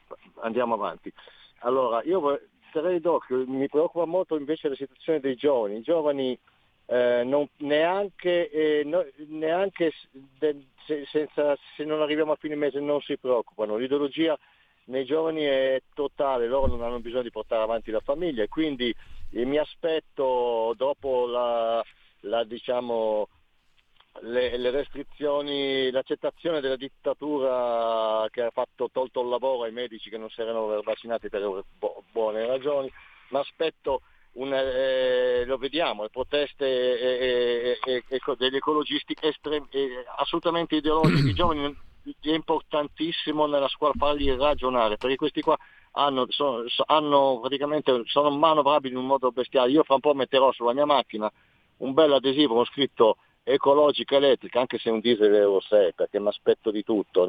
[0.41, 1.13] andiamo avanti.
[1.61, 2.41] Allora, io
[2.73, 5.77] sarei d'occhio, mi preoccupa molto invece la situazione dei giovani.
[5.77, 6.39] I giovani
[6.87, 9.93] eh, non, neanche, eh, no, neanche
[10.39, 13.77] de, se, senza, se non arriviamo a fine mese non si preoccupano.
[13.77, 14.39] L'ideologia
[14.87, 18.95] nei giovani è totale, loro non hanno bisogno di portare avanti la famiglia e quindi
[19.31, 21.83] eh, mi aspetto dopo la,
[22.21, 23.29] la, diciamo,
[24.21, 30.19] le, le, restrizioni, l'accettazione della dittatura che ha fatto tolto il lavoro ai medici che
[30.19, 31.65] non si erano vaccinati per
[32.11, 32.93] buone ragioni,
[33.31, 38.03] ma aspetto una, eh, lo vediamo, le proteste eh, eh,
[38.37, 39.69] degli ecologisti estrem-
[40.17, 41.77] assolutamente ideologici, i giovani
[42.21, 45.57] è importantissimo nella scuola farli ragionare, perché questi qua
[45.93, 49.71] hanno, sono, hanno praticamente, sono manovrabili in un modo bestiale.
[49.71, 51.31] Io fra un po' metterò sulla mia macchina
[51.79, 56.19] un bel adesivo con scritto ecologica elettrica, anche se è un diesel Euro 6, perché
[56.19, 57.27] mi aspetto di tutto.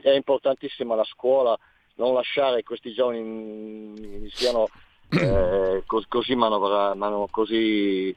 [0.00, 1.56] È importantissima la scuola,
[1.96, 4.68] non lasciare che questi giovani siano
[5.10, 6.94] eh, così, manovra,
[7.30, 8.14] così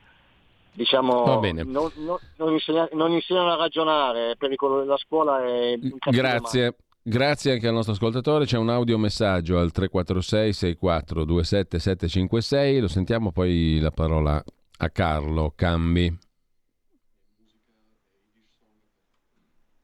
[0.74, 5.78] diciamo, non, non, non, insegna, non, insegnano a ragionare, pericolo della scuola è
[6.10, 6.76] Grazie.
[7.02, 13.32] Grazie anche al nostro ascoltatore, c'è un audiomessaggio al 346 64 27 756, lo sentiamo
[13.32, 14.44] poi la parola
[14.78, 16.18] a Carlo Cambi.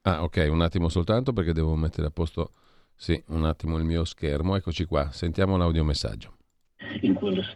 [0.02, 2.52] Ah ok, un attimo soltanto perché devo mettere a posto,
[2.94, 6.35] sì, un attimo il mio schermo, eccoci qua, sentiamo l'audiomessaggio.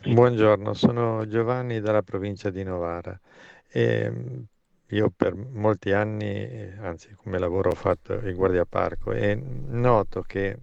[0.06, 3.20] Buongiorno, sono Giovanni dalla provincia di Novara.
[3.68, 4.40] E mm,
[4.88, 10.58] io per molti anni, anzi come lavoro ho fatto il guardiaparco e noto che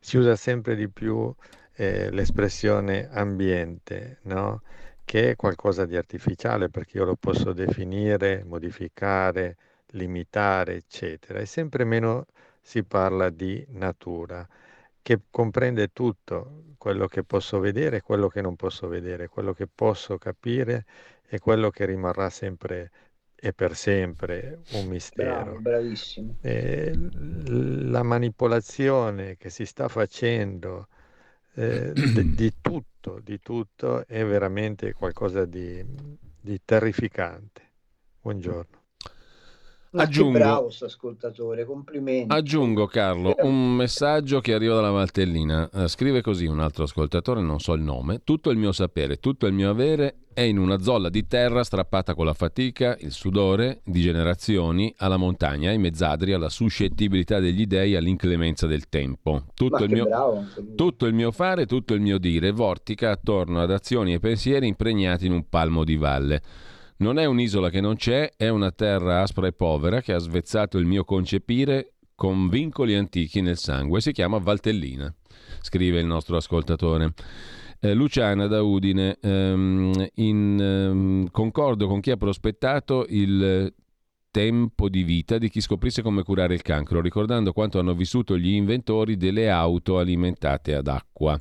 [0.00, 1.32] si usa sempre di più
[1.74, 4.62] eh, l'espressione ambiente, no?
[5.04, 9.56] che è qualcosa di artificiale perché io lo posso definire, modificare,
[9.92, 12.26] limitare, eccetera, e sempre meno
[12.60, 14.46] si parla di natura
[15.08, 19.66] che comprende tutto, quello che posso vedere e quello che non posso vedere, quello che
[19.66, 20.86] posso capire
[21.28, 22.90] e quello che rimarrà sempre
[23.40, 25.42] e per sempre un mistero.
[25.44, 26.36] Bravo, bravissimo.
[26.40, 30.88] E la manipolazione che si sta facendo
[31.54, 35.84] eh, di, di, tutto, di tutto è veramente qualcosa di,
[36.40, 37.62] di terrificante.
[38.20, 38.77] Buongiorno.
[39.90, 42.34] Ma aggiungo, bravo ascoltatore, complimenti.
[42.34, 45.68] Aggiungo Carlo un messaggio che arriva dalla Valtellina.
[45.72, 48.20] Uh, scrive così un altro ascoltatore, non so il nome.
[48.22, 52.14] Tutto il mio sapere, tutto il mio avere è in una zolla di terra strappata
[52.14, 57.96] con la fatica, il sudore di generazioni alla montagna, ai mezzadri, alla suscettibilità degli dei,
[57.96, 59.46] all'inclemenza del tempo.
[59.54, 60.44] Tutto, il mio, bravo,
[60.76, 65.26] tutto il mio fare, tutto il mio dire vortica attorno ad azioni e pensieri impregnati
[65.26, 66.42] in un palmo di valle.
[67.00, 70.78] Non è un'isola che non c'è, è una terra aspra e povera che ha svezzato
[70.78, 74.00] il mio concepire con vincoli antichi nel sangue.
[74.00, 75.14] Si chiama Valtellina,
[75.60, 77.14] scrive il nostro ascoltatore.
[77.78, 83.72] Eh, Luciana da Udine, ehm, in, ehm, concordo con chi ha prospettato il
[84.32, 88.54] tempo di vita di chi scoprisse come curare il cancro, ricordando quanto hanno vissuto gli
[88.54, 91.40] inventori delle auto alimentate ad acqua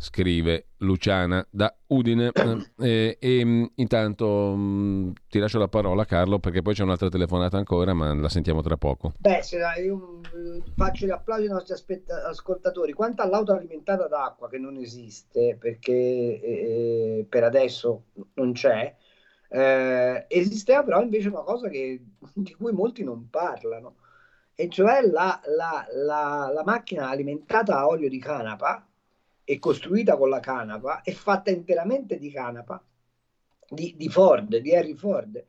[0.00, 2.32] scrive Luciana da Udine.
[2.80, 7.10] Eh, e, mm, intanto mh, mm, ti lascio la parola Carlo perché poi c'è un'altra
[7.10, 9.12] telefonata ancora ma la sentiamo tra poco.
[9.18, 9.42] Beh,
[9.84, 12.92] io mm, faccio gli applausi ai nostri aspetta- ascoltatori.
[12.92, 18.94] Quanto all'auto alimentata d'acqua che non esiste perché eh, per adesso non c'è,
[19.50, 23.96] eh, esisteva però invece una cosa che, di cui molti non parlano
[24.54, 28.86] e cioè la, la, la, la macchina alimentata a olio di canapa
[29.52, 32.80] è costruita con la canapa, è fatta interamente di canapa,
[33.68, 35.44] di, di Ford, di Harry Ford,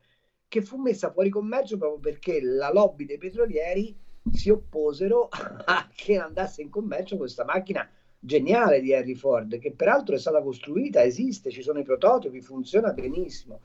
[0.48, 3.96] che fu messa fuori commercio proprio perché la lobby dei petrolieri
[4.32, 7.88] si opposero a che andasse in commercio questa macchina
[8.18, 12.92] geniale di Harry Ford, che peraltro è stata costruita, esiste, ci sono i prototipi, funziona
[12.92, 13.60] benissimo.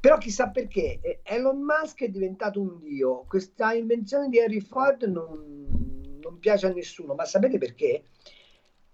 [0.00, 5.02] Però chissà perché eh, Elon Musk è diventato un dio, questa invenzione di Harry Ford
[5.02, 8.04] non, non piace a nessuno, ma sapete perché?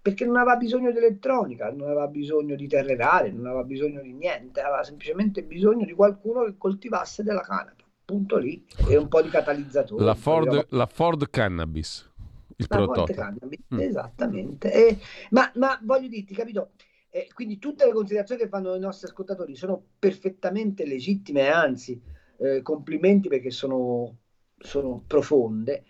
[0.03, 4.01] Perché non aveva bisogno di elettronica, non aveva bisogno di terre rare, non aveva bisogno
[4.01, 7.85] di niente, aveva semplicemente bisogno di qualcuno che coltivasse della canapa.
[8.03, 10.03] Punto lì, e un po' di catalizzatore.
[10.03, 12.11] La Ford, la Ford Cannabis,
[12.57, 13.21] il la prototipo.
[13.21, 13.79] Cannabis, mm.
[13.79, 14.73] Esattamente.
[14.73, 14.99] E,
[15.29, 16.71] ma, ma, voglio dirti, capito?
[17.09, 21.97] Eh, quindi tutte le considerazioni che fanno i nostri ascoltatori sono perfettamente legittime, anzi,
[22.39, 24.17] eh, complimenti perché sono,
[24.57, 25.85] sono profonde.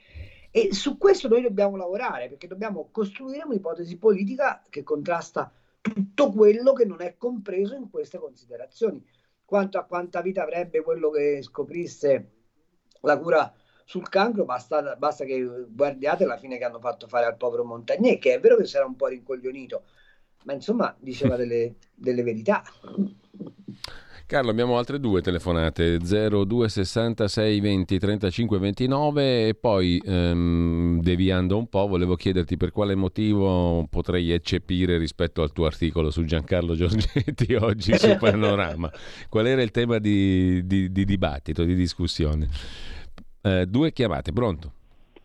[0.56, 5.52] E su questo noi dobbiamo lavorare perché dobbiamo costruire un'ipotesi politica che contrasta
[5.82, 9.04] tutto quello che non è compreso in queste considerazioni.
[9.44, 12.34] Quanto a quanta vita avrebbe quello che scoprisse
[13.02, 13.52] la cura
[13.84, 18.20] sul cancro, basta, basta che guardiate la fine che hanno fatto fare al povero Montagnier,
[18.20, 19.86] che è vero che si era un po' rincoglionito,
[20.44, 22.62] ma insomma diceva delle, delle verità.
[24.26, 31.88] Carlo, abbiamo altre due telefonate, 0266 20 35 29 e poi ehm, deviando un po'
[31.88, 37.98] volevo chiederti per quale motivo potrei eccepire rispetto al tuo articolo su Giancarlo Giorgetti oggi
[37.98, 38.90] su Panorama.
[39.28, 42.48] Qual era il tema di, di, di dibattito, di discussione?
[43.42, 44.72] Eh, due chiamate, pronto?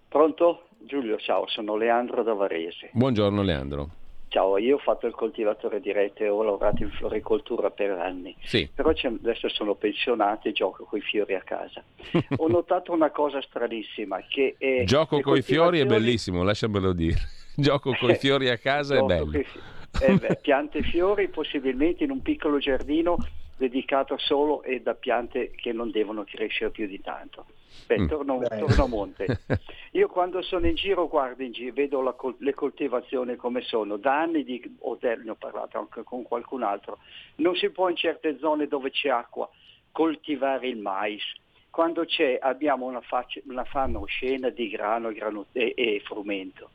[0.09, 0.65] Pronto?
[0.81, 2.91] Giulio, ciao, sono Leandro da Varese.
[2.93, 3.91] Buongiorno Leandro.
[4.29, 8.37] Ciao, io ho fatto il coltivatore di rete e ho lavorato in floricoltura per anni,
[8.43, 8.69] sì.
[8.75, 11.83] però adesso sono pensionato e gioco con i fiori a casa.
[12.37, 17.17] ho notato una cosa stranissima, che è Gioco con i fiori è bellissimo, lasciamelo dire.
[17.57, 19.33] Gioco con i fiori a casa è bello.
[19.33, 23.17] Eh beh, piante e fiori possibilmente in un piccolo giardino
[23.59, 27.47] dedicato solo e da piante che non devono crescere più di tanto.
[27.87, 28.07] Beh, mm.
[28.07, 29.27] torno, torno, a monte.
[29.93, 33.97] Io quando sono in giro guardo in giro, vedo la, le coltivazioni come sono.
[33.97, 36.99] Da anni di hotel, ne ho parlato anche con qualcun altro,
[37.37, 39.49] non si può in certe zone dove c'è acqua
[39.91, 41.23] coltivare il mais.
[41.71, 46.71] Quando c'è abbiamo una, faccia, una fame oscena di grano, grano e, e frumento.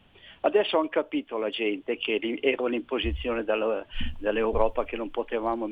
[0.45, 5.69] Adesso hanno capito la gente che era un'imposizione dall'Europa che non potevamo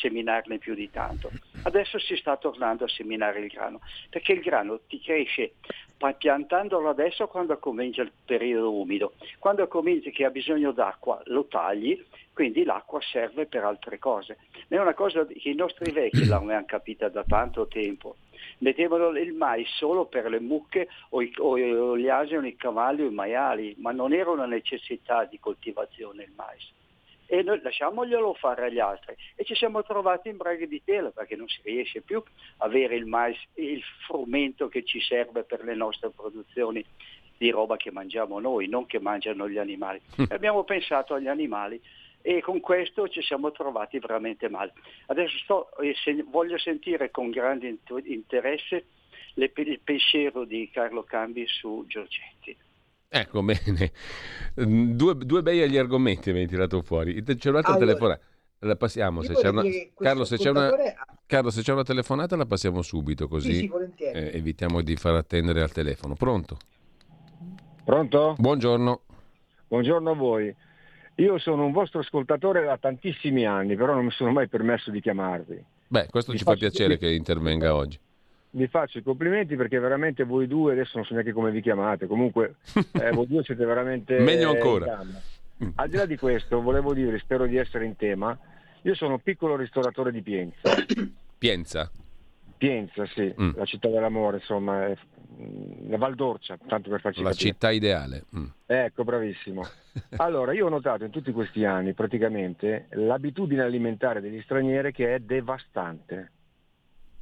[0.00, 1.28] seminarne più di tanto.
[1.64, 5.54] Adesso si sta tornando a seminare il grano, perché il grano ti cresce
[6.16, 9.14] piantandolo adesso quando comincia il periodo umido.
[9.38, 12.00] Quando cominci che ha bisogno d'acqua lo tagli,
[12.32, 14.38] quindi l'acqua serve per altre cose.
[14.68, 18.16] È una cosa che i nostri vecchi l'hanno capita da tanto tempo
[18.60, 23.06] mettevano il mais solo per le mucche o, i, o gli asini, i cavalli o
[23.06, 26.72] i maiali, ma non era una necessità di coltivazione il mais.
[27.26, 29.14] E noi lasciamoglielo fare agli altri.
[29.36, 32.20] E ci siamo trovati in braghe di tela perché non si riesce più
[32.58, 36.84] a avere il mais, il frumento che ci serve per le nostre produzioni
[37.38, 40.00] di roba che mangiamo noi, non che mangiano gli animali.
[40.28, 41.80] Abbiamo pensato agli animali
[42.22, 44.72] e con questo ci siamo trovati veramente male.
[45.06, 45.68] Adesso sto,
[46.02, 48.84] se, voglio sentire con grande interesse
[49.34, 52.56] le, il pensiero di Carlo Cambi su Giorgetti.
[53.08, 53.92] Ecco, bene.
[54.54, 57.22] Due, due bei agli argomenti mi hai tirato fuori.
[57.22, 58.24] C'è un'altra allora, telefonata.
[58.60, 59.22] La passiamo.
[59.22, 59.62] Se c'è una...
[59.96, 60.70] Carlo, se c'è una...
[61.26, 65.14] Carlo, se c'è una telefonata la passiamo subito, così sì, sì, eh, evitiamo di far
[65.14, 66.14] attendere al telefono.
[66.14, 66.58] Pronto?
[67.84, 68.34] Pronto?
[68.36, 69.00] Buongiorno.
[69.68, 70.54] Buongiorno a voi.
[71.16, 75.00] Io sono un vostro ascoltatore da tantissimi anni, però non mi sono mai permesso di
[75.00, 75.64] chiamarvi.
[75.88, 77.98] Beh, questo mi ci fa piacere che intervenga oggi.
[78.52, 82.06] Vi faccio i complimenti perché veramente voi due, adesso non so neanche come vi chiamate,
[82.06, 82.56] comunque
[82.92, 84.18] eh, voi due siete veramente...
[84.18, 85.04] Meglio ancora.
[85.74, 88.36] Al di là di questo, volevo dire, spero di essere in tema,
[88.82, 90.74] io sono un piccolo ristoratore di Pienza.
[91.36, 91.90] Pienza?
[92.56, 93.52] Pienza, sì, mm.
[93.56, 94.96] la città dell'amore, insomma, è
[95.88, 97.50] la Val d'Orcia, tanto per farci La capire.
[97.50, 98.24] città ideale.
[98.36, 98.46] Mm.
[98.66, 99.66] Ecco, bravissimo.
[100.16, 105.18] Allora, io ho notato in tutti questi anni praticamente l'abitudine alimentare degli stranieri che è
[105.18, 106.30] devastante.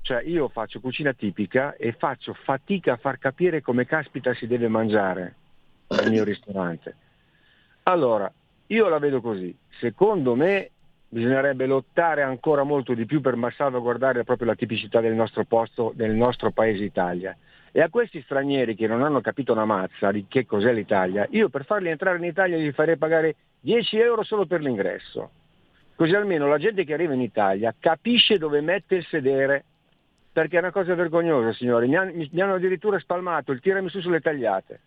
[0.03, 4.69] Cioè io faccio cucina tipica e faccio fatica a far capire come caspita si deve
[4.69, 5.35] mangiare
[5.89, 6.95] nel mio ristorante.
[7.85, 8.31] Allora,
[8.67, 9.57] io la vedo così.
[9.81, 10.71] Secondo me
[11.09, 16.15] bisognerebbe lottare ancora molto di più per salvaguardare proprio la tipicità del nostro posto, del
[16.15, 17.37] nostro paese Italia.
[17.73, 21.49] E a questi stranieri che non hanno capito una mazza di che cos'è l'Italia, io
[21.49, 25.31] per farli entrare in Italia gli farei pagare 10 euro solo per l'ingresso.
[25.95, 29.64] Così almeno la gente che arriva in Italia capisce dove mette il sedere,
[30.33, 31.89] perché è una cosa vergognosa, signori.
[31.89, 34.81] Mi, han, mi hanno addirittura spalmato il tiramisù sulle tagliate.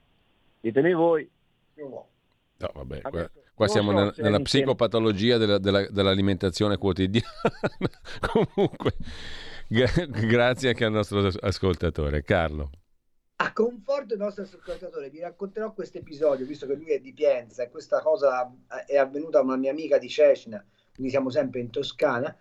[0.61, 1.29] Ditemi voi.
[1.75, 2.07] No,
[2.73, 7.27] vabbè, qua, qua siamo so nella, nella psicopatologia della, della, dell'alimentazione quotidiana.
[8.31, 8.93] Comunque,
[9.71, 12.23] grazie anche al nostro ascoltatore.
[12.23, 12.71] Carlo.
[13.37, 17.63] A conforto del nostro ascoltatore vi racconterò questo episodio, visto che lui è di Pienza
[17.63, 18.53] e questa cosa
[18.85, 20.63] è avvenuta a una mia amica di Cecina,
[20.93, 22.37] quindi siamo sempre in Toscana,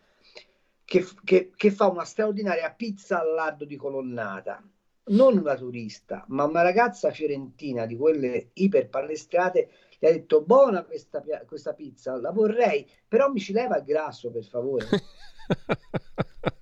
[0.85, 4.63] che, che, che fa una straordinaria pizza al lardo di colonnata.
[5.05, 11.23] Non una turista, ma una ragazza fiorentina di quelle iperpalestrate gli ha detto buona questa,
[11.47, 14.87] questa pizza, la vorrei, però mi ci leva il grasso per favore.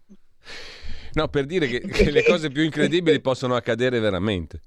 [1.15, 4.61] No, per dire che, che le cose più incredibili possono accadere veramente.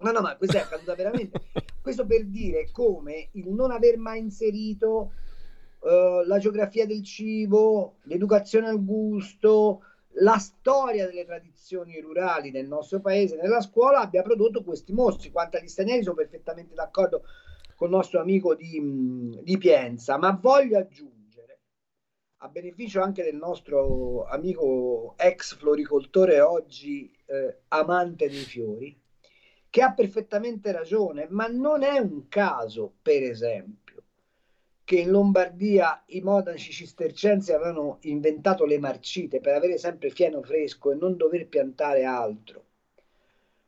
[0.00, 1.40] No, no, ma questa è accaduta veramente.
[1.80, 5.12] Questo per dire come il non aver mai inserito
[5.80, 9.82] uh, la geografia del cibo, l'educazione al gusto,
[10.16, 15.30] la storia delle tradizioni rurali nel nostro paese, nella scuola, abbia prodotto questi mostri.
[15.30, 17.22] Quanto agli stranieri sono perfettamente d'accordo
[17.76, 21.21] con il nostro amico di, di Pienza, ma voglio aggiungere
[22.44, 29.00] a beneficio anche del nostro amico ex floricoltore, oggi eh, amante dei fiori,
[29.70, 34.02] che ha perfettamente ragione, ma non è un caso, per esempio,
[34.82, 40.90] che in Lombardia i monaci cistercensi avevano inventato le marcite per avere sempre fieno fresco
[40.90, 42.64] e non dover piantare altro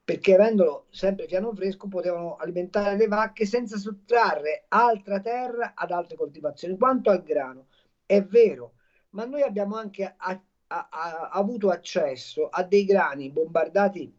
[0.04, 6.14] perché avendo sempre fieno fresco potevano alimentare le vacche senza sottrarre altra terra ad altre
[6.14, 6.76] coltivazioni.
[6.76, 7.68] Quanto al grano,
[8.16, 8.74] è vero,
[9.10, 14.12] ma noi abbiamo anche a, a, a, avuto accesso a dei grani bombardati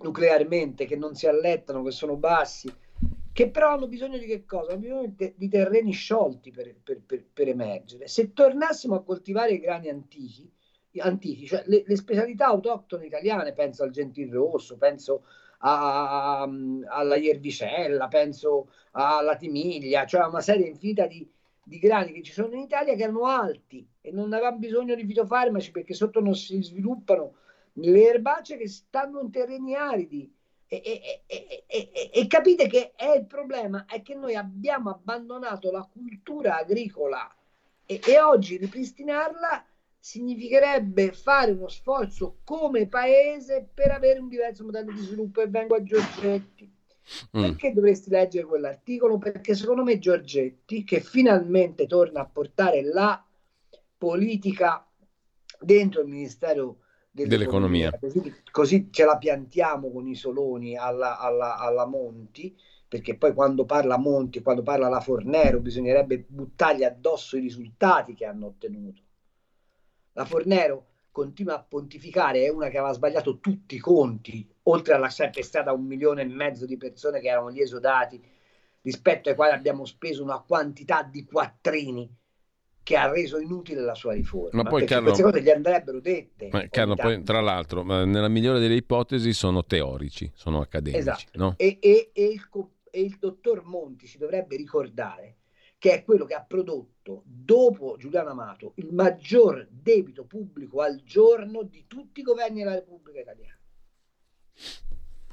[0.00, 2.72] nuclearmente che non si allettano, che sono bassi,
[3.32, 4.72] che però hanno bisogno di che cosa?
[4.72, 8.08] Hanno bisogno di, terreni sciolti per, per, per, per, emergere.
[8.08, 10.50] Se tornassimo a coltivare i grani antichi,
[10.98, 15.24] antichi, cioè le, le specialità autoctone italiane, penso al gentil rosso, penso
[15.58, 16.48] a, a,
[16.88, 21.28] alla iervicella, penso alla timiglia, cioè una serie infinita di,
[21.70, 25.06] di grani che ci sono in Italia che erano alti e non avevano bisogno di
[25.06, 27.36] fitofarmaci perché sotto non si sviluppano
[27.74, 30.34] le erbacee che stanno in terreni aridi.
[30.66, 30.82] E,
[31.26, 36.58] e, e, e, capite che è il problema è che noi abbiamo abbandonato la cultura
[36.58, 37.28] agricola
[37.86, 39.64] e, oggi ripristinarla
[39.98, 45.74] significherebbe fare uno sforzo come paese per avere un diverso modello di sviluppo e vengo
[45.74, 46.79] a Giorgetti.
[47.36, 47.42] Mm.
[47.42, 49.18] Perché dovresti leggere quell'articolo?
[49.18, 53.24] Perché secondo me Giorgetti, che finalmente torna a portare la
[53.98, 54.86] politica
[55.60, 56.78] dentro il Ministero
[57.10, 62.56] dell'Economia, così, così, ce la piantiamo con i soloni alla, alla, alla Monti,
[62.86, 68.24] perché poi quando parla Monti, quando parla la Fornero, bisognerebbe buttargli addosso i risultati che
[68.24, 69.02] hanno ottenuto
[70.12, 75.10] la Fornero continua a pontificare, è una che aveva sbagliato tutti i conti, oltre alla
[75.10, 78.22] sempre stata un milione e mezzo di persone che erano gli esodati,
[78.82, 82.18] rispetto ai quali abbiamo speso una quantità di quattrini
[82.82, 84.62] che ha reso inutile la sua riforma.
[84.62, 86.48] Ma poi Carlo, queste cose gli andrebbero dette.
[86.50, 91.00] Ma Carlo, poi, tra l'altro, nella migliore delle ipotesi sono teorici, sono accademici.
[91.00, 91.30] Esatto.
[91.34, 91.54] No?
[91.56, 92.48] E, e, e, il,
[92.90, 95.36] e il dottor Monti si dovrebbe ricordare
[95.78, 101.62] che è quello che ha prodotto dopo Giuliano Amato il maggior debito pubblico al giorno
[101.62, 103.59] di tutti i governi della Repubblica Italiana.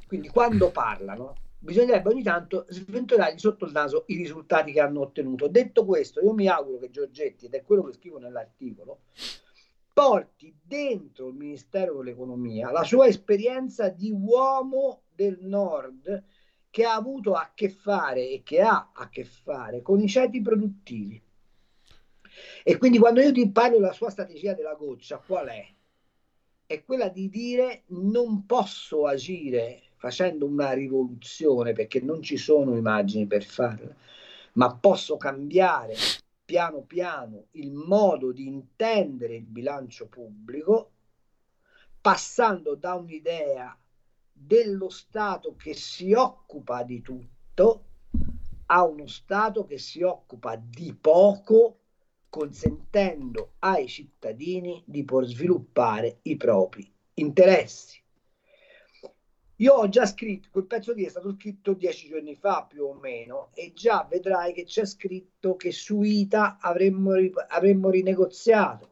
[0.07, 5.47] Quindi quando parlano bisognerebbe ogni tanto sventolare sotto il naso i risultati che hanno ottenuto.
[5.47, 9.01] Detto questo, io mi auguro che Giorgetti, ed è quello che scrivo nell'articolo,
[9.93, 16.24] porti dentro il Ministero dell'Economia la sua esperienza di uomo del Nord
[16.70, 20.41] che ha avuto a che fare e che ha a che fare con i ceti
[20.41, 21.20] produttivi.
[22.63, 25.65] E quindi quando io ti parlo della sua strategia della goccia, qual è?
[26.68, 33.26] È quella di dire non posso agire facendo una rivoluzione perché non ci sono immagini
[33.26, 33.95] per farla,
[34.55, 35.95] ma posso cambiare
[36.43, 40.91] piano piano il modo di intendere il bilancio pubblico
[42.01, 43.78] passando da un'idea
[44.34, 47.86] dello Stato che si occupa di tutto
[48.65, 51.80] a uno Stato che si occupa di poco,
[52.30, 58.01] consentendo ai cittadini di poter sviluppare i propri interessi.
[59.59, 62.93] Io ho già scritto, quel pezzo lì è stato scritto dieci giorni fa più o
[62.93, 67.13] meno e già vedrai che c'è scritto che su ITA avremmo,
[67.47, 68.91] avremmo rinegoziato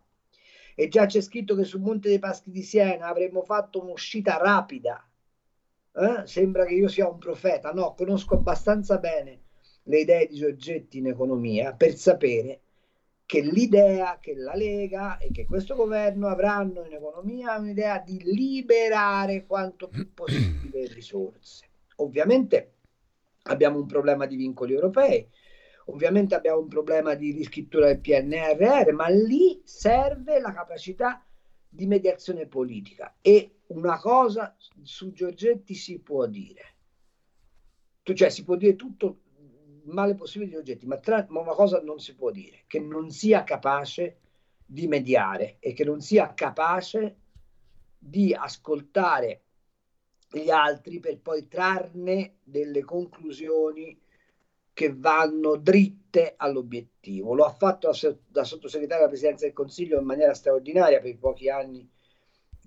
[0.73, 5.07] e già c'è scritto che su Monte dei Paschi di Siena avremmo fatto un'uscita rapida
[5.97, 6.27] eh?
[6.27, 7.71] sembra che io sia un profeta.
[7.71, 9.43] No, conosco abbastanza bene
[9.83, 12.61] le idee di Giorgetti in economia per sapere
[13.25, 18.21] che l'idea che la Lega e che questo governo avranno in economia è un'idea di
[18.23, 21.67] liberare quanto più possibile risorse.
[21.97, 22.73] Ovviamente
[23.43, 25.27] abbiamo un problema di vincoli europei,
[25.85, 31.25] ovviamente abbiamo un problema di riscrittura del PNRR, ma lì serve la capacità
[31.67, 36.75] di mediazione politica e una cosa su Giorgetti si può dire,
[38.03, 39.21] cioè si può dire tutto
[39.85, 43.09] male possibile di Giorgetti, ma, tra, ma una cosa non si può dire, che non
[43.11, 44.19] sia capace
[44.65, 47.17] di mediare e che non sia capace
[47.97, 49.41] di ascoltare
[50.31, 53.99] gli altri per poi trarne delle conclusioni
[54.73, 57.33] che vanno dritte all'obiettivo.
[57.33, 57.91] Lo ha fatto
[58.27, 61.89] da sottosegretario alla Presidenza del Consiglio in maniera straordinaria per i pochi anni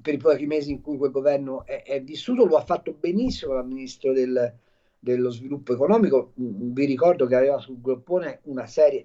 [0.00, 3.58] per i pochi mesi in cui quel governo è, è vissuto, lo ha fatto benissimo
[3.58, 4.58] il ministro del,
[4.98, 6.32] dello sviluppo economico.
[6.40, 9.04] Mm, vi ricordo che aveva sul groppone una serie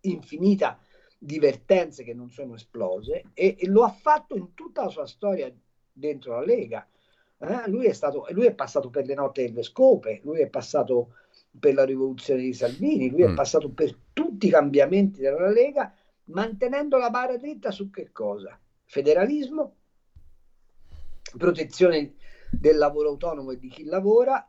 [0.00, 0.78] infinita
[1.18, 5.06] di vertenze che non sono esplose e, e lo ha fatto in tutta la sua
[5.06, 5.52] storia
[5.92, 6.86] dentro la Lega.
[7.38, 7.68] Eh?
[7.68, 11.14] Lui, è stato, lui è passato per le notte delle scope, lui è passato
[11.58, 13.32] per la rivoluzione di Salvini, lui mm.
[13.32, 15.92] è passato per tutti i cambiamenti della Lega,
[16.24, 18.58] mantenendo la barra dritta su che cosa?
[18.84, 19.74] Federalismo,
[21.36, 22.14] protezione
[22.50, 24.48] del lavoro autonomo e di chi lavora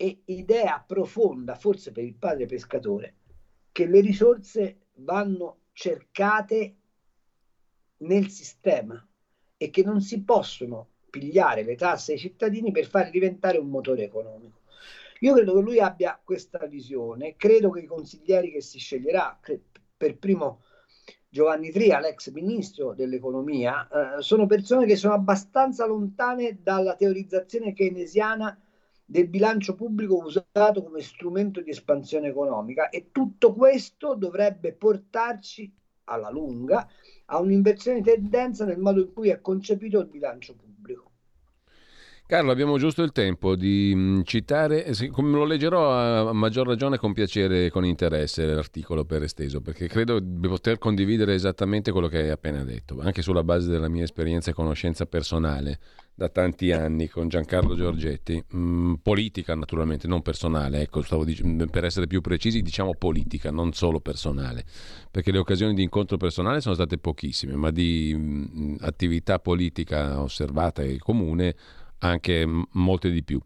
[0.00, 3.14] e idea profonda, forse per il padre pescatore,
[3.72, 6.76] che le risorse vanno cercate
[7.98, 9.04] nel sistema
[9.56, 14.04] e che non si possono pigliare le tasse ai cittadini per farli diventare un motore
[14.04, 14.60] economico.
[15.20, 19.36] Io credo che lui abbia questa visione, credo che i consiglieri che si sceglierà,
[19.96, 20.62] per primo
[21.28, 28.56] Giovanni Tria, l'ex ministro dell'economia, eh, sono persone che sono abbastanza lontane dalla teorizzazione keynesiana
[29.10, 35.72] del bilancio pubblico usato come strumento di espansione economica e tutto questo dovrebbe portarci
[36.04, 36.86] alla lunga
[37.26, 40.67] a un'inversione di tendenza nel modo in cui è concepito il bilancio pubblico.
[42.28, 47.14] Carlo, abbiamo giusto il tempo di mm, citare, come lo leggerò a maggior ragione con
[47.14, 52.18] piacere e con interesse l'articolo per esteso, perché credo di poter condividere esattamente quello che
[52.18, 55.78] hai appena detto, anche sulla base della mia esperienza e conoscenza personale
[56.14, 61.62] da tanti anni con Giancarlo Giorgetti, mm, politica naturalmente, non personale, ecco, stavo dic- mm,
[61.70, 64.66] per essere più precisi diciamo politica, non solo personale,
[65.10, 70.82] perché le occasioni di incontro personale sono state pochissime, ma di mh, attività politica osservata
[70.82, 71.54] e comune
[72.00, 73.40] anche molte di più.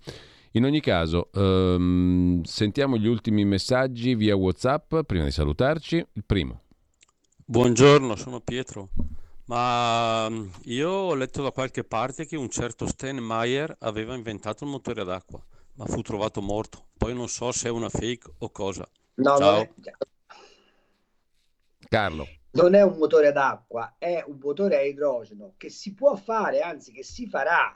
[0.55, 6.07] In ogni caso, um, sentiamo gli ultimi messaggi via WhatsApp prima di salutarci.
[6.13, 6.61] Il primo.
[7.45, 8.91] Buongiorno, sono Pietro.
[9.47, 10.31] Ma
[10.65, 15.43] io ho letto da qualche parte che un certo Steinmeier aveva inventato il motore d'acqua,
[15.75, 16.87] ma fu trovato morto.
[16.97, 18.89] Poi non so se è una fake o cosa.
[19.15, 19.61] No, Ciao.
[19.61, 19.71] È...
[21.89, 22.27] Carlo.
[22.53, 26.61] Non è un motore ad acqua, è un motore a idrogeno che si può fare,
[26.61, 27.75] anzi che si farà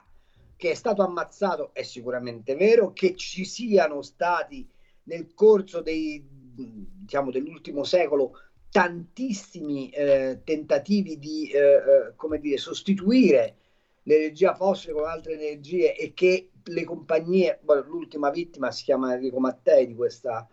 [0.57, 4.67] che è stato ammazzato è sicuramente vero, che ci siano stati
[5.03, 8.39] nel corso dei, diciamo, dell'ultimo secolo
[8.69, 13.55] tantissimi eh, tentativi di eh, eh come dire, sostituire
[14.03, 19.85] l'energia fossile con altre energie e che le compagnie, l'ultima vittima si chiama Enrico Mattei
[19.85, 20.47] di questa,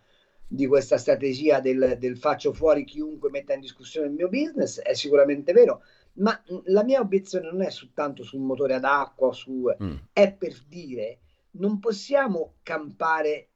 [0.47, 4.95] di questa strategia del, del faccio fuori chiunque metta in discussione il mio business, è
[4.95, 5.83] sicuramente vero,
[6.15, 9.97] ma la mia obiezione non è soltanto sul motore ad acqua, su, mm.
[10.13, 11.21] è per dire
[11.53, 13.51] non possiamo campare,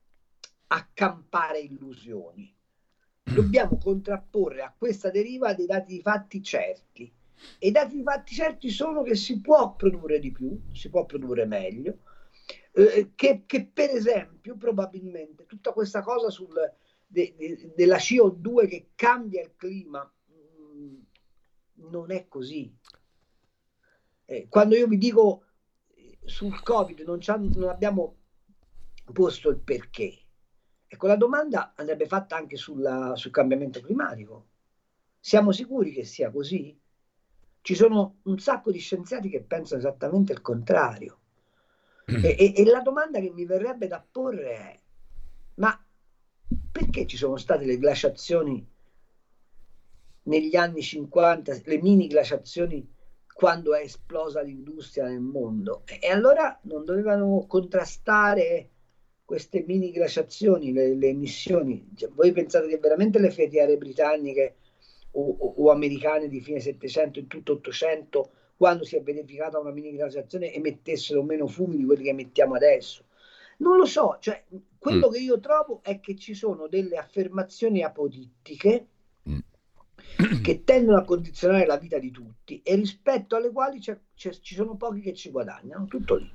[0.68, 2.54] accampare illusioni.
[3.22, 7.12] Dobbiamo contrapporre a questa deriva dei dati di fatti certi.
[7.58, 11.04] E i dati di fatti certi sono che si può produrre di più, si può
[11.04, 11.98] produrre meglio,
[12.72, 16.54] eh, che, che, per esempio probabilmente tutta questa cosa sul,
[17.06, 20.10] de, de, della CO2 che cambia il clima
[21.90, 22.72] non è così.
[24.24, 25.44] Eh, quando io vi dico
[25.94, 27.18] eh, sul Covid non,
[27.54, 28.16] non abbiamo
[29.12, 30.18] posto il perché,
[30.86, 34.48] ecco la domanda andrebbe fatta anche sulla, sul cambiamento climatico.
[35.18, 36.78] Siamo sicuri che sia così?
[37.60, 41.20] Ci sono un sacco di scienziati che pensano esattamente il contrario.
[42.04, 44.80] E, e, e la domanda che mi verrebbe da porre è,
[45.56, 45.78] ma
[46.70, 48.66] perché ci sono state le glaciazioni
[50.28, 52.86] negli anni 50, le mini glaciazioni
[53.34, 55.82] quando è esplosa l'industria nel mondo.
[56.00, 58.70] E allora non dovevano contrastare
[59.24, 61.90] queste mini glaciazioni, le, le emissioni.
[61.94, 64.56] Cioè, voi pensate che veramente le ferriere britanniche
[65.12, 69.70] o, o, o, americane di fine 700 in tutto 800, quando si è verificata una
[69.70, 73.04] mini glaciazione, emettessero meno fumi di quelli che emettiamo adesso?
[73.58, 74.42] Non lo so, cioè,
[74.78, 75.12] quello mm.
[75.12, 78.86] che io trovo è che ci sono delle affermazioni apodittiche
[80.42, 84.54] che tendono a condizionare la vita di tutti e rispetto alle quali c'è, c'è, ci
[84.54, 86.30] sono pochi che ci guadagnano, tutto lì.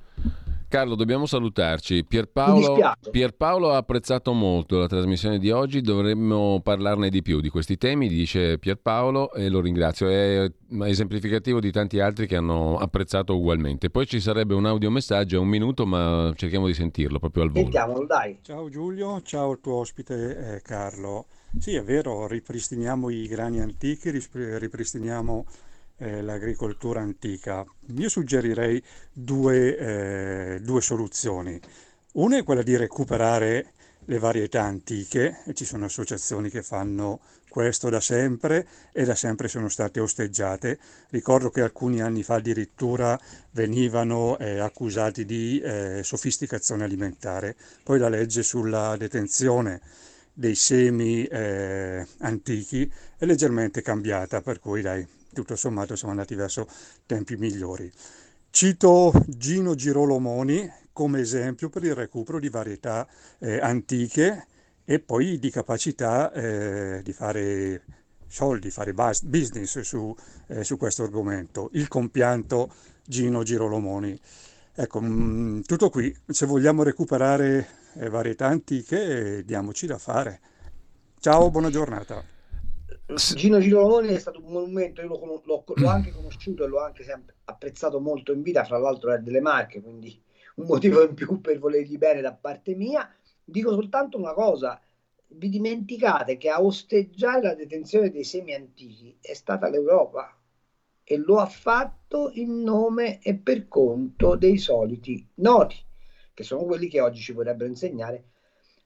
[0.66, 2.04] Carlo, dobbiamo salutarci.
[2.04, 2.76] Pierpaolo,
[3.12, 8.08] Pierpaolo, ha apprezzato molto la trasmissione di oggi, dovremmo parlarne di più di questi temi,
[8.08, 10.08] dice Pierpaolo e lo ringrazio.
[10.08, 10.50] È
[10.82, 13.88] esemplificativo di tanti altri che hanno apprezzato ugualmente.
[13.88, 17.62] Poi ci sarebbe un audiomessaggio, un minuto, ma cerchiamo di sentirlo proprio al volo.
[17.62, 18.38] Sentiamolo, dai.
[18.42, 21.26] Ciao Giulio, ciao al tuo ospite eh, Carlo.
[21.58, 25.46] Sì, è vero, ripristiniamo i grani antichi, ripristiniamo
[25.98, 27.64] eh, l'agricoltura antica.
[27.96, 28.82] Io suggerirei
[29.12, 31.58] due, eh, due soluzioni.
[32.14, 33.72] Una è quella di recuperare
[34.06, 39.48] le varietà antiche, e ci sono associazioni che fanno questo da sempre e da sempre
[39.48, 40.78] sono state osteggiate.
[41.10, 43.18] Ricordo che alcuni anni fa addirittura
[43.52, 47.56] venivano eh, accusati di eh, sofisticazione alimentare.
[47.82, 49.80] Poi la legge sulla detenzione
[50.34, 56.66] dei semi eh, antichi è leggermente cambiata, per cui dai, tutto sommato siamo andati verso
[57.06, 57.90] tempi migliori.
[58.50, 63.06] Cito Gino Girolomoni come esempio per il recupero di varietà
[63.38, 64.46] eh, antiche
[64.84, 67.82] e poi di capacità eh, di fare
[68.28, 70.14] soldi, fare business su,
[70.48, 71.70] eh, su, questo argomento.
[71.72, 72.72] Il compianto
[73.04, 74.18] Gino Girolomoni.
[74.74, 76.14] Ecco, mh, mm, tutto qui.
[76.26, 80.40] Se vogliamo recuperare eh, varietà antiche, diamoci da fare.
[81.18, 82.22] Ciao, buona giornata.
[83.34, 87.04] Gino Giroloni è stato un monumento, io l'ho, l'ho, l'ho anche conosciuto e l'ho anche
[87.44, 90.20] apprezzato molto in vita, fra l'altro è delle Marche, quindi
[90.56, 93.08] un motivo in più per volergli bene da parte mia.
[93.44, 94.80] Dico soltanto una cosa,
[95.28, 100.36] vi dimenticate che a osteggiare la detenzione dei semi antichi è stata l'Europa
[101.02, 105.76] e lo ha fatto in nome e per conto dei soliti noti,
[106.34, 108.24] che sono quelli che oggi ci vorrebbero insegnare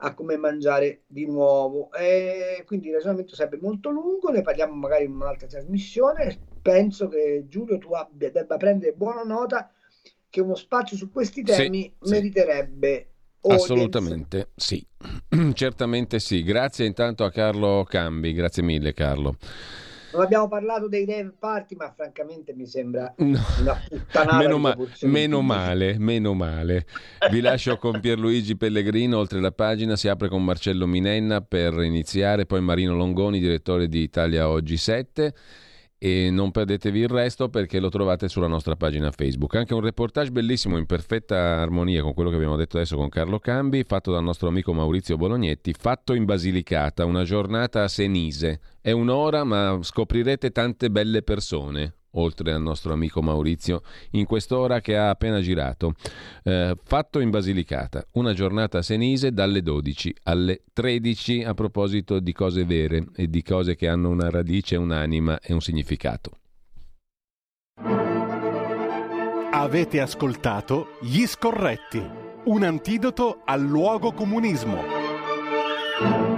[0.01, 1.91] a come mangiare di nuovo.
[1.93, 6.39] E quindi il ragionamento sarebbe molto lungo, ne parliamo magari in un'altra trasmissione.
[6.63, 9.73] Penso che Giulio tu abbia, debba prendere buona nota
[10.31, 13.09] che uno spazio su questi temi sì, meriterebbe.
[13.41, 13.51] Sì.
[13.51, 14.85] Assolutamente sì,
[15.55, 16.43] certamente sì.
[16.43, 19.37] Grazie intanto a Carlo Cambi, grazie mille Carlo.
[20.13, 23.39] Non abbiamo parlato dei rave party, ma francamente mi sembra no.
[23.61, 24.37] una puttanata.
[24.39, 26.87] meno, ma- meno male, meno male.
[27.31, 32.47] Vi lascio con Pierluigi Pellegrino, oltre la pagina si apre con Marcello Minenna per iniziare,
[32.47, 35.35] poi Marino Longoni, direttore di Italia Oggi 7
[35.99, 39.57] e non perdetevi il resto perché lo trovate sulla nostra pagina Facebook.
[39.57, 43.41] Anche un reportage bellissimo in perfetta armonia con quello che abbiamo detto adesso con Carlo
[43.41, 48.61] Cambi, fatto dal nostro amico Maurizio Bolognetti, fatto in Basilicata, una giornata a Senise.
[48.81, 53.83] È un'ora ma scoprirete tante belle persone oltre al nostro amico Maurizio,
[54.13, 55.95] in quest'ora che ha appena girato.
[56.43, 62.65] Eh, fatto in Basilicata, una giornata Senise dalle 12 alle 13 a proposito di cose
[62.65, 66.33] vere e di cose che hanno una radice, un'anima e un significato.
[69.51, 72.03] Avete ascoltato Gli Scorretti,
[72.45, 76.38] un antidoto al luogo comunismo.